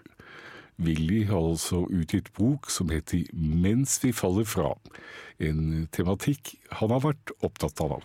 Willy 0.77 1.23
har 1.25 1.41
altså 1.41 1.87
utgitt 1.89 2.29
bok 2.37 2.69
som 2.69 2.91
heter 2.93 3.25
Mens 3.33 3.97
vi 4.03 4.13
faller 4.13 4.45
fra, 4.45 4.75
en 5.41 5.87
tematikk 5.91 6.53
han 6.81 6.93
har 6.93 7.01
vært 7.09 7.33
opptatt 7.41 7.81
av. 7.81 8.03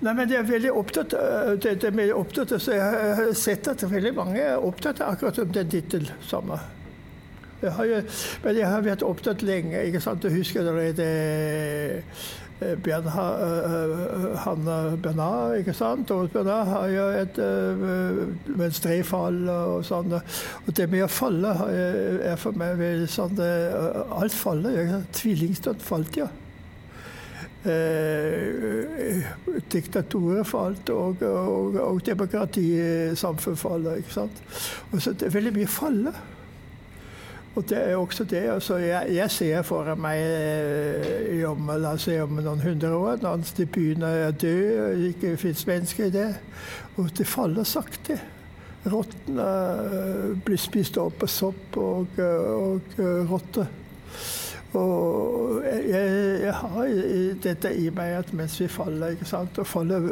Nei, 0.00 0.14
men 0.14 0.30
Jeg 0.30 0.40
er 0.40 0.50
veldig 0.50 0.72
opptatt, 0.72 1.14
det, 1.62 1.76
det 1.82 1.92
er 1.92 2.12
opptatt 2.16 2.54
så 2.60 2.76
Jeg 2.76 3.16
har 3.20 3.32
sett 3.38 3.68
at 3.68 3.84
veldig 3.90 4.12
mange 4.16 4.42
er 4.42 4.58
opptatt 4.58 5.00
av 5.00 5.14
akkurat 5.14 5.40
det 5.40 5.48
den 5.54 5.72
tittel 5.72 6.10
samme. 6.26 6.60
Jeg 7.60 7.72
har 7.76 7.88
men 8.44 8.56
jeg 8.56 8.68
har 8.68 8.84
vært 8.84 9.02
opptatt 9.04 9.42
lenge. 9.44 9.82
ikke 9.84 10.00
sant? 10.00 10.24
Jeg 10.24 10.38
husker 10.38 10.64
allerede 10.64 11.08
Bjørn 12.60 12.82
Bernhard, 12.84 13.40
eh, 13.40 14.38
Hanna 14.44 14.96
Bernard, 14.96 15.58
ikke 15.58 15.74
sant? 15.76 16.06
Thomas 16.08 16.30
Bernard 16.32 16.68
har 16.68 16.88
jo 16.92 17.06
et 17.16 17.40
venstrefall 18.60 19.48
og 19.48 19.84
sånn. 19.88 20.12
Og 20.12 20.74
det 20.76 20.88
med 20.92 21.06
å 21.06 21.08
falle 21.08 21.54
er 21.70 22.36
for 22.40 22.56
meg 22.56 22.76
veldig 22.80 23.08
sånn 23.08 23.40
Alt 23.40 24.36
faller. 24.36 25.00
Tvillingstøt 25.16 25.84
falt, 25.84 26.20
ja. 26.20 26.28
Eh, 27.60 29.20
diktaturet 29.72 30.46
falt, 30.48 30.88
og, 30.88 31.22
og, 31.22 31.74
og 31.76 32.06
demokratisamfunn 32.06 33.56
faller. 33.56 34.00
ikke 34.00 34.12
sant? 34.14 34.42
Og 34.92 35.02
så 35.02 35.12
det 35.12 35.28
er 35.28 35.34
veldig 35.34 35.52
mye 35.58 35.68
faller. 35.68 36.22
Og 37.54 37.66
det 37.68 37.78
er 37.78 37.96
også 37.96 38.24
det. 38.24 38.46
Altså 38.48 38.76
jeg, 38.76 39.14
jeg, 39.14 39.30
ser 39.30 39.62
for 39.62 39.94
meg 40.00 40.22
eh, 40.22 41.44
om, 41.50 41.68
la 41.76 41.92
oss 41.98 42.08
si, 42.08 42.16
om 42.22 42.38
noen 42.38 42.64
hundre 42.64 42.94
år, 42.96 43.20
når 43.20 43.44
begynner 43.66 44.28
å 44.30 44.34
dø 44.40 44.56
og 44.86 45.06
ikke 45.10 45.36
fins 45.36 45.66
mennesker 45.68 46.08
i 46.08 46.14
det, 46.14 46.28
og 46.96 47.10
det 47.18 47.26
faller 47.28 47.68
sakte. 47.68 48.16
Rottene 48.88 49.44
eh, 49.44 50.28
blir 50.46 50.56
spist 50.56 50.96
opp 50.96 51.26
av 51.26 51.28
sopp 51.28 51.76
og, 51.76 52.16
og, 52.24 52.96
og 52.96 53.28
rotter. 53.34 53.68
Og 54.78 55.64
jeg, 55.64 56.10
jeg, 56.44 56.54
har 56.54 56.90
dette 57.42 57.72
i 57.74 57.88
meg 57.94 58.20
at 58.20 58.32
mens 58.36 58.60
vi 58.60 58.68
faller, 58.70 59.16
ikke 59.16 59.26
sant 59.26 59.58
og 59.58 59.66
faller 59.66 60.06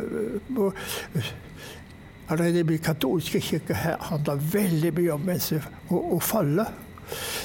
Allerede 2.29 2.75
i 2.75 2.77
katolske 2.77 3.41
kirke 3.41 3.75
handler 3.75 4.43
veldig 4.53 4.91
mye 4.99 5.15
om 5.15 5.23
mens 5.25 5.53
vi, 5.55 5.63
å, 5.89 6.01
å 6.17 6.19
falle. 6.21 6.67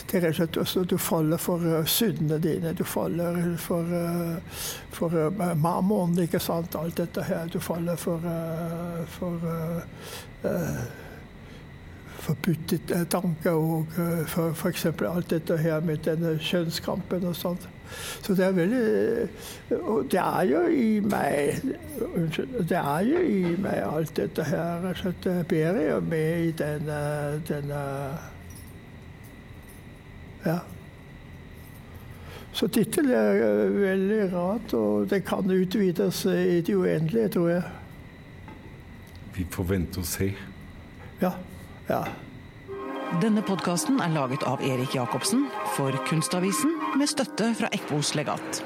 Det 0.10 0.18
er 0.18 0.26
rett 0.26 0.34
og 0.34 0.36
slett 0.36 0.58
også 0.60 0.84
du 0.92 0.98
faller 1.00 1.40
for 1.40 1.64
uh, 1.64 1.86
syndene 1.88 2.40
dine. 2.44 2.74
Du 2.76 2.84
faller 2.84 3.38
for, 3.64 3.88
uh, 3.88 4.60
for 4.92 5.16
uh, 5.16 5.54
marmoren, 5.56 6.18
ikke 6.26 6.42
sant. 6.44 6.76
Alt 6.76 7.00
dette 7.00 7.24
her. 7.24 7.48
Du 7.48 7.62
faller 7.64 7.96
for, 7.96 8.20
uh, 8.28 9.00
for 9.16 9.48
forbudte 12.24 13.04
tanker 13.12 13.52
og 13.52 13.94
for 14.32 14.56
f.eks. 14.56 14.86
alt 14.86 15.30
dette 15.30 15.58
her 15.60 15.84
med 15.84 16.04
denne 16.08 16.38
kjønnskampen 16.40 17.28
og 17.28 17.36
sånt. 17.36 17.70
Så 18.24 18.34
det 18.34 18.46
er 18.46 18.52
veldig 18.52 19.28
Og 19.84 20.08
det 20.12 20.20
er 20.20 20.44
jo 20.50 20.62
i 20.68 21.00
meg 21.00 21.60
Unnskyld. 22.02 22.64
Det 22.70 22.78
er 22.80 23.06
jo 23.06 23.20
i 23.22 23.56
meg 23.62 23.84
alt 23.86 24.16
dette 24.18 24.44
her. 24.44 24.88
Det 25.24 25.36
bærer 25.48 25.92
jo 25.92 26.00
med 26.00 26.48
i 26.48 26.52
denne, 26.58 27.02
denne 27.48 27.82
ja. 30.46 30.58
Så 32.54 32.68
tittel 32.68 33.10
er 33.12 33.40
eh, 33.42 33.82
veldig 33.82 34.34
rart, 34.34 34.74
og 34.74 35.10
det 35.10 35.24
kan 35.26 35.50
utvides 35.52 36.26
i 36.26 36.62
det 36.62 36.76
uendelige, 36.76 37.30
tror 37.34 37.50
jeg. 37.50 37.64
Vi 39.36 39.48
får 39.50 39.64
vente 39.64 40.04
og 40.04 40.06
se. 40.06 40.34
Ja. 41.22 41.32
Ja. 41.88 42.04
Denne 43.22 43.44
podkasten 43.46 44.00
er 44.02 44.14
laget 44.16 44.44
av 44.50 44.62
Erik 44.66 44.96
Jacobsen 44.96 45.46
for 45.76 45.94
Kunstavisen 46.10 46.74
med 46.98 47.12
støtte 47.12 47.52
fra 47.60 47.70
Ekvos 47.76 48.16
legat. 48.18 48.64